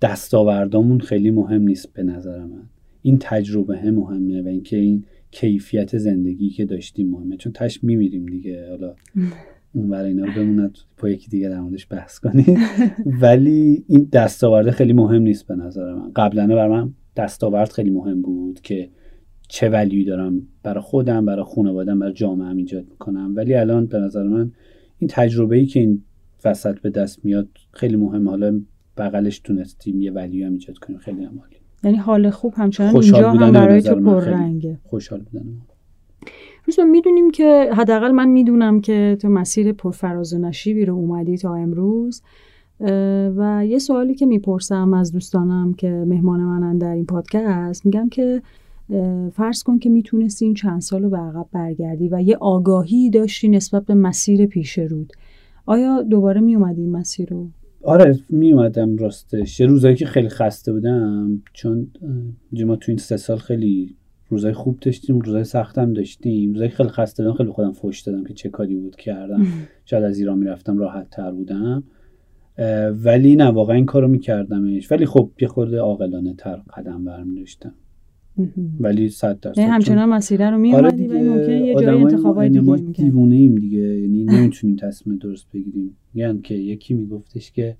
دستاوردامون 0.03 1.01
خیلی 1.01 1.31
مهم 1.31 1.63
نیست 1.63 1.93
به 1.93 2.03
نظر 2.03 2.39
من. 2.39 2.63
این 3.03 3.19
تجربه 3.21 3.79
هم 3.79 3.95
مهمه 3.95 4.43
و 4.43 4.49
اینکه 4.49 4.77
این 4.77 5.05
کیفیت 5.31 5.99
زندگی 5.99 6.51
که 6.51 6.65
داشتیم 6.65 7.11
مهمه 7.11 7.37
چون 7.37 7.53
تش 7.53 7.85
میمیریم 7.85 8.27
دیگه. 8.27 8.69
حالا 8.71 8.95
اون 9.73 9.89
برای 9.89 10.09
اینا 10.09 10.27
بموند 10.37 10.79
با 11.03 11.09
یکی 11.09 11.31
دیگه 11.31 11.49
در 11.49 11.61
موردش 11.61 11.87
بحث 11.91 12.19
کنیم. 12.19 12.59
ولی 13.23 13.85
این 13.89 14.09
دستاورده 14.13 14.71
خیلی 14.71 14.93
مهم 14.93 15.23
نیست 15.23 15.47
به 15.47 15.57
نظر 15.57 15.95
من. 15.95 16.13
قبلا 16.17 16.47
بر 16.47 16.69
من 16.69 16.95
دستاورد 17.17 17.73
خیلی 17.73 17.91
مهم 17.91 18.23
بود 18.23 18.61
که 18.61 18.91
چه 19.49 19.69
ولیوی 19.69 20.05
دارم 20.05 20.43
برای 20.63 20.83
خودم 20.83 21.25
برای 21.25 21.45
خانوادم 21.45 21.99
برای 21.99 22.13
جامعه 22.13 22.57
ایجاد 22.57 22.87
می‌کنم. 22.91 23.33
ولی 23.37 23.55
الان 23.55 23.87
به 23.87 23.99
نظر 23.99 24.23
من 24.23 24.53
این 24.99 25.11
تجربه 25.13 25.57
ای 25.57 25.67
که 25.67 25.81
این 25.81 26.03
وسط 26.45 26.81
به 26.81 26.91
دست 26.91 27.25
میاد 27.25 27.49
خیلی 27.73 27.97
مهمه. 27.97 28.31
حالا 28.31 28.61
بغلش 28.97 29.39
تونستیم 29.39 30.01
یه 30.01 30.13
ولیو 30.13 30.47
هم 30.47 30.53
ایجاد 30.53 30.79
کنیم. 30.79 30.99
خیلی 30.99 31.25
هم 31.25 31.43
یعنی 31.85 31.97
حال 31.97 32.31
خوب 32.31 32.55
همچنان 32.57 32.97
اینجا 32.97 33.31
هم 33.31 33.53
برای 33.53 33.83
تو 33.83 33.95
پررنگه 33.95 34.79
خوشحال 34.85 35.21
بودن 35.21 35.45
روز 36.65 36.81
می‌دونیم 36.81 37.31
که 37.31 37.71
حداقل 37.73 38.11
من 38.11 38.29
می‌دونم 38.29 38.81
که 38.81 39.17
تو 39.21 39.29
مسیر 39.29 39.73
پرفراز 39.73 40.35
و 40.35 40.39
نشیبی 40.39 40.85
رو 40.85 40.95
اومدی 40.95 41.37
تا 41.37 41.55
امروز 41.55 42.23
و 43.37 43.67
یه 43.67 43.79
سوالی 43.79 44.15
که 44.15 44.27
می‌پرسم 44.27 44.95
از 44.95 45.13
دوستانم 45.13 45.75
که 45.75 46.05
مهمان 46.07 46.41
منن 46.41 46.79
در 46.79 46.93
این 46.93 47.07
پادکست 47.07 47.87
میگم 47.87 48.09
که 48.09 48.43
فرض 49.33 49.63
کن 49.63 49.79
که 49.79 49.91
می‌تونستی 49.91 50.45
این 50.45 50.55
چند 50.55 50.81
سال 50.81 51.03
رو 51.03 51.11
به 51.11 51.19
عقب 51.19 51.47
برگردی 51.53 52.09
و 52.09 52.21
یه 52.21 52.37
آگاهی 52.37 53.11
داشتی 53.11 53.49
نسبت 53.49 53.85
به 53.85 53.95
مسیر 53.95 54.47
پیش 54.47 54.79
رود. 54.79 55.13
آیا 55.67 56.03
دوباره 56.03 56.41
میومدی 56.41 56.81
این 56.81 56.91
مسیر 56.91 57.29
رو؟ 57.29 57.49
آره 57.83 58.19
میومدم 58.31 58.97
راستش. 58.97 59.61
یه 59.61 59.67
روزایی 59.67 59.97
که 59.97 60.07
خیلی 60.07 60.29
خسته 60.29 60.73
بودم 60.73 61.43
چون 61.53 61.91
ما 62.67 62.77
تو 62.77 62.93
این 62.93 62.99
سه 62.99 63.17
سال 63.17 63.37
خیلی 63.37 63.97
روزای 64.29 64.53
خوب 64.53 64.81
داشتیم 64.81 65.19
روزای 65.19 65.45
سختم 65.45 65.93
داشتیم. 65.93 66.53
روزای 66.53 66.69
خیلی 66.69 66.89
خسته 66.89 67.23
بودم 67.23 67.37
خیلی 67.37 67.51
خودم 67.51 67.73
فوش 67.73 68.01
دادم 68.01 68.25
که 68.25 68.35
چه 68.35 68.49
کاری 68.49 68.77
بود 68.77 68.97
کردم. 68.97 69.47
شاید 69.85 70.05
از 70.05 70.19
ایران 70.19 70.39
می‌رفتم 70.39 70.79
راحت 70.79 71.11
تر 71.11 71.33
بودم 71.33 71.85
ولی 73.05 73.37
نه 73.37 73.45
واقعا 73.45 73.77
این 73.77 73.87
کارو 73.87 74.09
میکردمش. 74.09 74.93
ولی 74.93 75.07
خب 75.07 75.31
یه 75.41 75.49
خورده 75.49 75.79
عاقلانه 75.79 76.35
تر 76.35 76.57
قدم 76.77 77.05
برمی 77.05 77.39
داشتم 77.39 77.75
ولی 78.81 79.09
صد 79.09 79.41
درصد. 79.41 79.59
همچنان 79.61 80.09
مسیر 80.09 80.51
رو 80.51 80.59
میومدی 80.59 81.07
آره 81.07 81.19
ولی 81.19 81.29
ممکنه 81.29 81.61
یه 81.61 81.75
جای 81.75 82.03
انتخابای 82.03 82.49
دیگه 82.49 82.77
دیوونه 82.77 83.35
ایم 83.35 83.55
دیگه. 83.55 83.79
یعنی 83.79 84.25
نمی‌تونیم 84.25 84.77
تصمیم 84.77 85.19
درست 85.19 85.47
بگیریم. 85.55 85.97
یعنی 86.15 86.41
که 86.41 86.55
یکی 86.55 86.95
میگفتش 86.95 87.53
که 87.53 87.77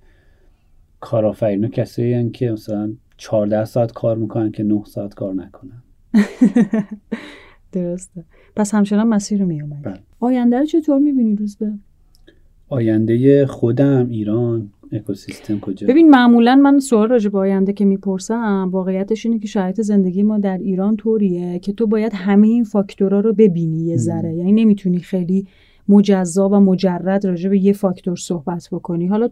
کارآفرینا 0.99 1.67
کسایی 1.67 2.29
که 2.29 2.51
مثلا 2.51 2.93
14 3.17 3.65
ساعت 3.65 3.91
کار 3.91 4.17
می‌کنن 4.17 4.51
که 4.51 4.63
9 4.63 4.81
ساعت 4.85 5.13
کار 5.13 5.33
نکنن. 5.33 5.83
درسته. 7.71 8.25
پس 8.55 8.73
همچنان 8.73 9.07
مسیر 9.07 9.39
رو 9.39 9.45
میومدی 9.45 9.81
بله. 9.83 9.99
آینده 10.19 10.59
رو 10.59 10.65
چطور 10.65 10.99
می‌بینی 10.99 11.35
روز 11.35 11.57
به؟ 11.57 11.71
آینده 12.67 13.45
خودم 13.45 14.07
ایران. 14.09 14.71
اکوسیستم 14.91 15.59
کجا؟ 15.59 15.87
ببین 15.87 16.09
معمولا 16.09 16.55
من 16.55 16.79
سوال 16.79 17.09
راجع 17.09 17.29
به 17.29 17.37
آینده 17.37 17.73
که 17.73 17.85
می‌پرسم 17.85 18.69
واقعیتش 18.71 19.25
اینه 19.25 19.39
که 19.39 19.47
شرایط 19.47 19.81
زندگی 19.81 20.23
ما 20.23 20.39
در 20.39 20.57
ایران 20.57 20.95
طوریه 20.95 21.59
که 21.59 21.73
تو 21.73 21.87
باید 21.87 22.11
همه 22.15 22.47
این 22.47 22.63
فاکتورها 22.63 23.19
رو 23.19 23.33
ببینی 23.33 23.85
یه 23.85 23.97
ذره. 23.97 24.35
یعنی 24.35 24.51
نمی‌تونی 24.51 24.99
خیلی 24.99 25.47
مجزا 25.89 26.49
و 26.49 26.55
مجرد 26.55 27.25
راجع 27.25 27.49
به 27.49 27.59
یه 27.59 27.73
فاکتور 27.73 28.15
صحبت 28.15 28.69
بکنی. 28.71 29.07
حالا 29.07 29.27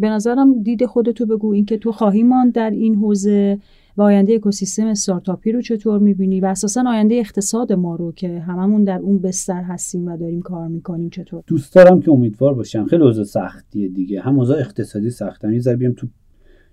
به 0.00 0.08
نظرم 0.08 0.62
دید 0.62 0.86
خودتو 0.86 1.26
بگو 1.26 1.52
اینکه 1.52 1.76
تو 1.76 1.92
خواهی 1.92 2.22
ماند 2.22 2.52
در 2.52 2.70
این 2.70 2.94
حوزه. 2.94 3.58
و 3.96 4.02
آینده 4.02 4.34
اکوسیستم 4.34 4.86
استارتاپی 4.86 5.52
رو 5.52 5.60
چطور 5.60 5.98
می‌بینی؟ 5.98 6.40
و 6.40 6.46
اساسا 6.46 6.84
آینده 6.88 7.14
اقتصاد 7.14 7.72
ما 7.72 7.96
رو 7.96 8.12
که 8.12 8.40
هممون 8.40 8.84
در 8.84 8.98
اون 8.98 9.18
بستر 9.18 9.62
هستیم 9.62 10.06
و 10.06 10.16
داریم 10.16 10.42
کار 10.42 10.68
می‌کنیم 10.68 11.10
چطور؟ 11.10 11.42
دوست 11.46 11.74
دارم 11.74 12.00
که 12.00 12.10
امیدوار 12.10 12.54
باشم. 12.54 12.86
خیلی 12.86 13.02
اوضاع 13.02 13.24
سختیه 13.24 13.88
دیگه. 13.88 14.20
هم 14.20 14.38
اوضاع 14.38 14.58
اقتصادی 14.58 15.10
سخته. 15.10 15.52
یه 15.52 15.60
ذره 15.60 15.92
تو 15.92 16.06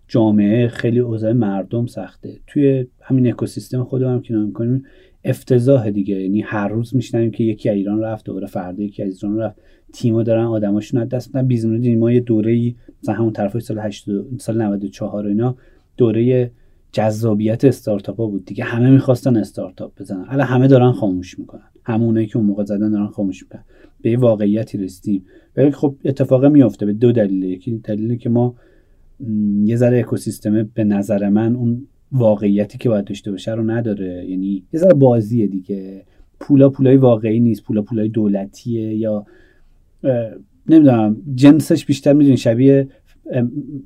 جامعه. 0.07 0.67
خیلی 0.67 0.99
اوضاع 0.99 1.31
مردم 1.31 1.85
سخته. 1.85 2.39
توی 2.47 2.87
همین 3.01 3.27
اکوسیستم 3.27 3.83
خودمون 3.83 4.13
هم 4.13 4.21
که 4.21 4.33
می‌کنیم 4.33 4.83
افتضاح 5.23 5.89
دیگه. 5.89 6.15
یعنی 6.21 6.41
هر 6.41 6.67
روز 6.67 6.95
میشنویم 6.95 7.31
که 7.31 7.43
یکی 7.43 7.69
از 7.69 7.75
ایران 7.75 7.99
رفت 7.99 8.25
دوباره 8.25 8.47
فردا 8.47 8.83
یکی 8.83 9.03
از 9.03 9.23
ایران 9.23 9.37
رفت. 9.37 9.59
تیما 9.93 10.23
دارن 10.23 10.45
آدماشون 10.45 11.01
از 11.01 11.09
دست 11.09 11.35
میدن. 11.35 11.95
ما 11.95 12.11
یه 12.11 12.19
دوره 12.19 12.75
مثلا 13.03 13.15
همون 13.15 13.33
طرفای 13.33 13.61
سال 13.61 13.79
80 13.79 14.39
سال 14.39 14.61
94 14.61 15.27
اینا 15.27 15.55
دوره 15.97 16.51
جذابیت 16.91 17.65
استارتاپ 17.65 18.17
ها 18.17 18.27
بود. 18.27 18.45
دیگه 18.45 18.63
همه 18.63 18.89
می‌خواستن 18.89 19.37
استارتاپ 19.37 19.99
بزنن. 19.99 20.25
الان 20.29 20.47
همه 20.47 20.67
دارن 20.67 20.91
خاموش 20.91 21.39
می‌کنن. 21.39 21.69
همونایی 21.83 22.27
که 22.27 22.37
اون 22.37 22.45
موقع 22.45 22.63
زدن 22.63 22.91
دارن 22.91 23.07
خاموش 23.07 23.43
می‌کنن. 23.43 23.63
به 24.01 24.17
واقعیتی 24.17 24.77
رسیدیم. 24.77 25.25
ولی 25.57 25.71
خب 25.71 25.95
اتفاق 26.05 26.45
میافته 26.45 26.85
به 26.85 26.93
دو 26.93 27.11
دلیل. 27.11 27.43
یکی 27.43 27.71
دلیلی 27.71 28.17
که 28.17 28.29
ما 28.29 28.55
یه 29.63 29.75
ذره 29.75 29.99
اکوسیستم 29.99 30.69
به 30.73 30.83
نظر 30.83 31.29
من 31.29 31.55
اون 31.55 31.87
واقعیتی 32.11 32.77
که 32.77 32.89
باید 32.89 33.05
داشته 33.05 33.31
باشه 33.31 33.51
رو 33.51 33.71
نداره. 33.71 34.25
یعنی 34.29 34.63
یه 34.73 34.79
ذره 34.79 34.93
بازیه 34.93 35.47
دیگه. 35.47 36.05
پولا 36.39 36.69
پولای 36.69 36.97
واقعی 36.97 37.39
نیست. 37.39 37.63
پولا 37.63 37.81
پولای 37.81 38.09
دولتیه 38.09 38.95
یا 38.95 39.25
نمی‌دونم. 40.69 41.17
جنسش 41.35 41.85
بیشتر 41.85 42.13
می‌دونی. 42.13 42.37
شبیه 42.37 42.87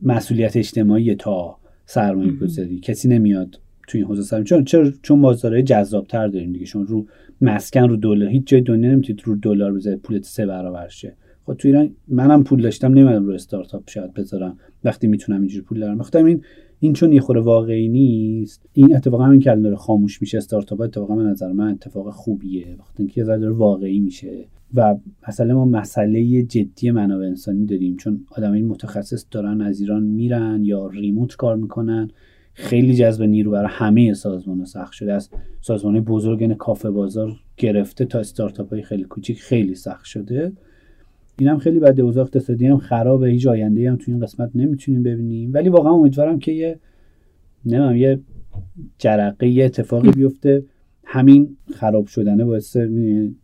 مسئولیت 0.02 0.58
اجتماعی 0.58 1.16
تا 1.16 1.58
سرمایه 1.86 2.32
گذاری. 2.32 2.80
کسی 2.80 3.08
نمیاد 3.08 3.60
توی 3.88 4.02
این 4.02 4.08
حوزه 4.08 4.22
سرمایه 4.22 4.46
چون 4.46 4.64
چرا 4.64 4.92
چون 5.02 5.22
بازارهای 5.22 5.64
جذابتر 5.64 6.28
داریم 6.28 6.52
دیگه. 6.54 6.66
شما 6.66 6.82
رو 6.84 7.08
مسکن 7.42 7.90
رو 7.90 7.98
دلار 7.98 8.30
هیچ 8.30 8.48
جای 8.48 8.62
دنیا 8.62 8.92
نمی‌تونید 8.92 9.22
رو 9.26 9.36
دلار 9.36 9.74
بذارید 9.74 10.02
پولت 10.02 10.24
سه 10.24 10.46
برابر 10.46 10.88
شه. 10.88 11.16
خب 11.46 11.54
تو 11.54 11.68
ایران 11.68 11.96
منم 12.08 12.44
پول 12.44 12.62
داشتم 12.62 12.88
نمی‌دونم 12.88 13.26
رو 13.26 13.34
استارتاپ 13.34 13.90
شاید 13.90 14.14
بذارم. 14.14 14.58
وقتی 14.84 15.08
می‌تونم 15.08 15.40
اینجوری 15.40 15.66
پول 15.66 15.80
دارم. 15.80 16.00
وقتی 16.00 16.18
این 16.18 16.42
این 16.84 16.94
چون 16.94 17.14
یه 17.14 17.22
خور 17.22 17.38
واقعی 17.38 17.90
نیست 17.90 18.66
این 18.74 18.96
اتفاق 18.96 19.22
همین 19.22 19.40
که 19.40 19.56
داره 19.56 19.76
خاموش 19.76 20.22
میشه 20.22 20.38
استارتاپ 20.38 20.82
اتفاقا 20.82 21.16
به 21.16 21.24
نظر 21.24 21.52
من 21.52 21.72
اتفاق 21.72 22.10
خوبیه. 22.10 22.76
وقتی 22.80 23.12
یه 23.16 23.24
داره 23.24 23.50
واقعی 23.50 24.00
میشه 24.00 24.46
و 24.74 24.96
مثلا 25.28 25.54
ما 25.54 25.66
مسئله 25.66 26.44
جدی 26.44 26.92
منابع 26.92 27.26
انسانی 27.26 27.66
داریم. 27.66 27.98
چون 27.98 28.26
آدمای 28.32 28.62
متخصص 28.62 29.26
دارن 29.32 29.62
از 29.62 29.80
ایران 29.80 30.04
میرن 30.04 30.64
یا 30.64 30.88
ریموت 30.88 31.36
کار 31.36 31.56
می‌کنن. 31.56 32.10
خیلی 32.54 32.96
جذب 32.96 33.24
نیرو 33.24 33.52
برای 33.52 33.70
همه 33.72 34.14
سازمان 34.14 34.66
سخت 34.66 34.94
شده. 34.94 35.14
از 35.14 35.30
سازمان 35.62 36.00
بزرگ 36.00 36.42
یعنی 36.42 36.56
کافه 36.56 36.92
بازار 36.92 37.32
گرفته 37.58 38.06
تا 38.06 38.20
استارتاپ 38.20 38.70
های 38.70 38.82
خیلی 38.82 39.04
کوچیک 39.04 39.42
خیلی 39.42 39.76
سخت 39.76 40.06
شده. 40.06 40.52
این 41.40 41.50
هم 41.50 41.58
خیلی 41.58 41.80
بده 41.80 42.02
اوضاع 42.02 42.24
اقتصادی 42.24 42.68
هم 42.68 42.78
خرابه 42.78 43.30
هیچ 43.30 43.48
آینده 43.48 43.92
هم 43.92 43.96
تو 43.96 44.12
این 44.12 44.20
قسمت 44.20 44.52
نمی‌تونیم 44.56 45.04
ببینیم. 45.04 45.54
ولی 45.54 45.70
واقعا 45.70 45.92
امیدوارم 45.92 46.40
که 46.40 46.52
یه 46.52 46.80
نمیم 47.66 47.98
یه 47.98 48.20
جرقه 48.98 49.48
یه 49.48 49.66
اتفاقی 49.66 50.12
بیفته. 50.12 50.64
همین 51.04 51.58
خراب 51.72 52.08
شدنه 52.08 52.46
باعث 52.46 52.76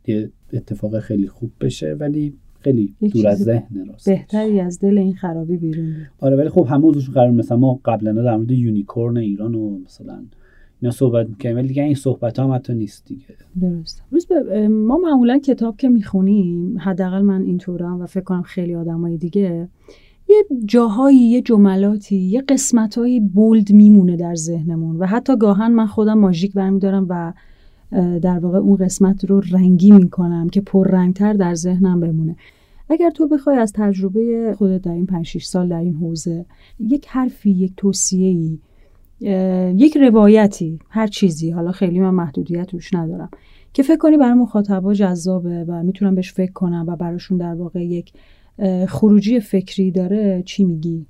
یه 0.08 0.32
اتفاق 0.54 1.00
خیلی 1.00 1.28
خوب 1.28 1.52
بشه 1.62 1.94
ولی 1.94 2.34
خیلی 2.60 2.96
دور 3.14 3.28
از 3.28 3.38
ذهن 3.38 3.86
راست. 3.88 4.10
بهتری 4.10 4.60
از 4.60 4.80
دل 4.80 4.98
این 4.98 5.16
خرابی 5.16 5.58
بیرون 5.58 5.96
آره 6.20 6.36
ولی 6.36 6.50
خب 6.50 6.68
همه 6.70 6.92
قرار 6.92 7.32
مثلا 7.32 7.58
ما 7.58 7.80
قبلا 7.86 8.12
در 8.12 8.38
مورد 8.38 8.52
یونیکورن 8.52 9.18
ایران 9.18 9.56
و 9.56 9.80
مثلا 9.86 10.24
اینا 10.82 10.92
صحبت 10.92 11.30
می‌کنیم. 11.30 11.56
ولی 11.56 11.68
دیگه 11.68 11.84
این 11.84 11.96
صحبت 11.96 12.40
هم 12.40 12.52
حتی 12.52 12.74
نیست 12.74 13.06
دیگه. 13.06 13.26
درست. 13.62 14.04
روز 14.12 14.28
ما 14.70 14.98
معمولا 14.98 15.40
کتاب 15.40 15.78
که 15.78 15.90
می‌خونیم 15.90 16.78
حداقل 16.78 17.22
من 17.22 17.42
اینطورم 17.42 18.02
و 18.02 18.06
فکر 18.06 18.24
کنم 18.24 18.42
خیلی 18.42 18.76
آدمای 18.76 19.18
دیگه 19.18 19.70
یه 20.30 20.46
جاهایی 20.66 21.18
یه 21.18 21.42
جملاتی 21.42 22.16
یه 22.16 22.42
قسمتهایی 22.42 23.20
بولد 23.20 23.72
میمونه 23.72 24.16
در 24.16 24.36
ذهنمون 24.36 24.98
و 24.98 25.06
حتی 25.06 25.38
گاهن 25.38 25.72
من 25.72 25.86
خودم 25.86 26.20
ماژیک 26.20 26.54
برمیدارم 26.54 27.06
و 27.10 27.34
در 28.22 28.40
واقع 28.40 28.58
اون 28.58 28.76
قسمت 28.76 29.26
رو 29.26 29.42
رنگی 29.52 29.92
می‌کنم 29.92 30.50
که 30.50 30.62
پررنگتر 30.62 31.34
در 31.34 31.56
ذهنم 31.56 32.00
بمونه. 32.00 32.36
اگر 32.90 33.10
تو 33.10 33.28
بخوای 33.28 33.58
از 33.58 33.74
تجربه 33.76 34.56
خودت 34.58 34.82
در 34.82 34.92
این 34.92 35.06
5 35.06 35.26
6 35.26 35.44
سال 35.44 35.70
در 35.70 35.80
این 35.80 35.96
حوزه 35.96 36.46
یک 36.80 37.08
حرفی 37.08 37.52
یک 37.52 37.74
توصیه‌ای 37.78 38.60
یک 39.22 39.98
روایتی 39.98 40.80
هر 40.90 41.08
چیزی 41.08 41.52
حالا 41.52 41.72
خیلی 41.72 42.00
من 42.00 42.10
محدودیت 42.10 42.74
روش 42.74 42.94
ندارم 42.94 43.30
که 43.74 43.84
فکر 43.84 43.98
کنی 43.98 44.18
برای 44.18 44.34
مخاطبا 44.34 44.94
جذابه 44.94 45.66
و 45.68 45.84
می‌تونم 45.84 46.16
بهش 46.16 46.34
فکر 46.34 46.52
کنم 46.52 46.86
و 46.88 46.96
براشون 46.96 47.38
در 47.38 47.54
واقع 47.54 47.86
یک 47.86 48.14
خروجی 48.88 49.40
فکری 49.40 49.92
داره 49.92 50.44
چی 50.46 50.64
میگی؟ 50.64 51.06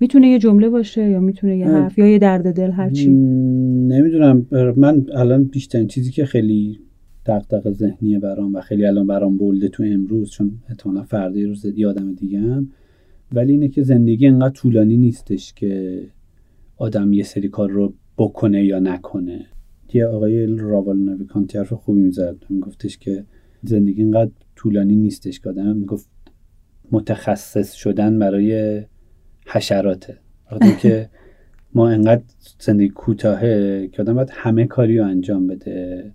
می‌تونه 0.00 0.28
یه 0.28 0.38
جمله 0.38 0.68
باشه 0.68 1.10
یا 1.10 1.20
می‌تونه 1.20 1.58
یه 1.58 1.66
حرف 1.66 1.98
یا 1.98 2.06
یه 2.06 2.18
درد 2.18 2.54
دل 2.56 2.70
هر 2.70 2.90
چی؟ 2.90 3.10
نمی‌دونم. 3.88 4.46
من 4.76 5.06
الان 5.14 5.44
بیشترین 5.44 5.86
چیزی 5.86 6.10
که 6.10 6.24
خیلی 6.24 6.78
دغدغه 7.26 7.72
ذهنیه 7.72 8.18
برام 8.18 8.54
و 8.54 8.60
خیلی 8.60 8.86
الان 8.86 9.06
برام 9.06 9.36
بولده 9.36 9.68
تو 9.68 9.82
امروز 9.82 10.30
چون 10.30 10.50
احتمالا 10.68 11.02
فردا 11.02 11.40
روز 11.40 11.66
آدم 11.66 12.14
دیگه 12.14 12.40
هم 12.40 12.68
ولی 13.32 13.52
اینه 13.52 13.68
که 13.68 13.82
زندگی 13.82 14.26
انقدر 14.26 14.54
طولانی 14.54 14.96
نیستش 14.96 15.52
که 15.52 16.02
آدم 16.78 17.12
یه 17.12 17.22
سری 17.22 17.48
کار 17.48 17.70
رو 17.70 17.94
بکنه 18.18 18.64
یا 18.64 18.78
نکنه. 18.78 19.46
یه 19.94 20.06
آقای 20.06 20.46
راوال 20.46 20.98
نویکانتی 20.98 21.58
حرف 21.58 21.72
خوبی 21.72 22.00
می‌زد. 22.00 22.36
میگفتش 22.48 22.98
که 22.98 23.24
زندگی 23.62 24.02
انقدر 24.02 24.30
طولانی 24.56 24.96
نیستش 24.96 25.40
که 25.40 25.48
آدم. 25.48 25.76
می‌گفت 25.76 26.08
متخصص 26.92 27.72
شدن 27.72 28.18
برای 28.18 28.82
حشراته. 29.46 30.18
وقتی 30.52 30.76
که 30.82 31.08
ما 31.74 31.88
انقدر 31.88 32.22
زندگی 32.60 32.88
کوتاهه 32.88 33.88
که 33.92 34.02
آدم 34.02 34.14
باید 34.14 34.30
همه 34.32 34.66
کاری 34.66 34.98
رو 34.98 35.04
انجام 35.06 35.46
بده 35.46 36.10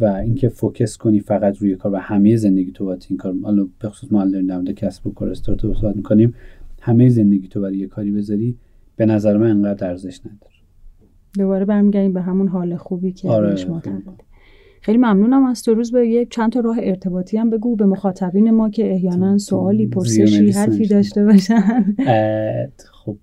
و 0.00 0.04
اینکه 0.04 0.48
فوکس 0.48 0.96
کنی 0.96 1.20
فقط 1.20 1.58
روی 1.58 1.76
کار 1.76 1.92
و 1.92 1.96
همه 1.96 2.36
زندگی 2.36 2.72
تو 2.72 2.84
باید 2.84 3.06
این 3.08 3.16
کار 3.16 3.34
حالا 3.42 3.68
بخصوص 3.82 4.12
ما 4.12 4.24
داریم 4.24 4.64
در 4.64 4.72
کسب 4.72 5.06
و 5.06 5.12
کار 5.12 5.30
استارتاپ 5.30 5.76
صحبت 5.76 5.96
می‌کنیم. 5.96 6.34
همه 6.80 7.08
زندگی 7.08 7.48
تو 7.48 7.60
برای 7.60 7.78
یه 7.78 7.86
کاری 7.86 8.10
بذاری. 8.10 8.56
به 8.96 9.06
نظر 9.06 9.36
من 9.36 9.50
انقدر 9.50 9.88
ارزش 9.88 10.20
نداره. 10.20 10.54
دوباره 11.38 11.64
برمیگردیم 11.64 12.12
به 12.12 12.20
همون 12.20 12.48
حال 12.48 12.76
خوبی 12.76 13.12
که 13.12 13.28
آره. 13.28 13.48
بهش 13.48 13.66
خیلی 14.80 14.98
ممنونم 14.98 15.44
از 15.44 15.62
تو 15.62 15.74
روز 15.74 15.92
به 15.92 16.08
یه 16.08 16.26
چند 16.26 16.52
تا 16.52 16.60
راه 16.60 16.76
ارتباطی 16.80 17.36
هم 17.36 17.50
بگو. 17.50 17.76
به 17.76 17.86
مخاطبین 17.86 18.50
ما 18.50 18.70
که 18.70 18.92
احیانا 18.92 19.38
سوالی 19.38 19.86
پرسشی 19.86 20.50
حرفی 20.50 20.86
داشته 20.86 21.24
باشن. 21.24 21.96
خب 23.04 23.16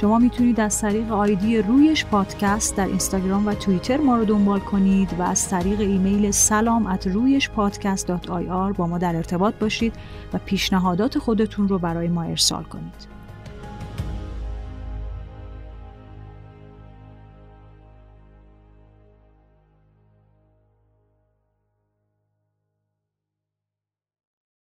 شما 0.00 0.18
می‌تونید 0.18 0.60
از 0.60 0.80
طریق 0.80 1.12
آیدی 1.12 1.58
رویش 1.58 2.04
پادکست 2.04 2.76
در 2.76 2.86
اینستاگرام 2.86 3.46
و 3.46 3.54
توییتر 3.54 3.96
ما 3.96 4.16
رو 4.16 4.24
دنبال 4.24 4.60
کنید 4.60 5.14
و 5.18 5.22
از 5.22 5.48
طریق 5.48 5.80
ایمیل 5.80 6.30
سلام 6.30 6.86
ات 6.86 7.06
رویش 7.06 7.50
پادکست 7.50 8.10
با 8.76 8.86
ما 8.86 8.98
در 8.98 9.16
ارتباط 9.16 9.54
باشید 9.54 9.94
و 10.32 10.38
پیشنهادات 10.38 11.18
خودتون 11.18 11.68
رو 11.68 11.78
برای 11.78 12.08
ما 12.08 12.22
ارسال 12.22 12.62
کنید. 12.62 13.15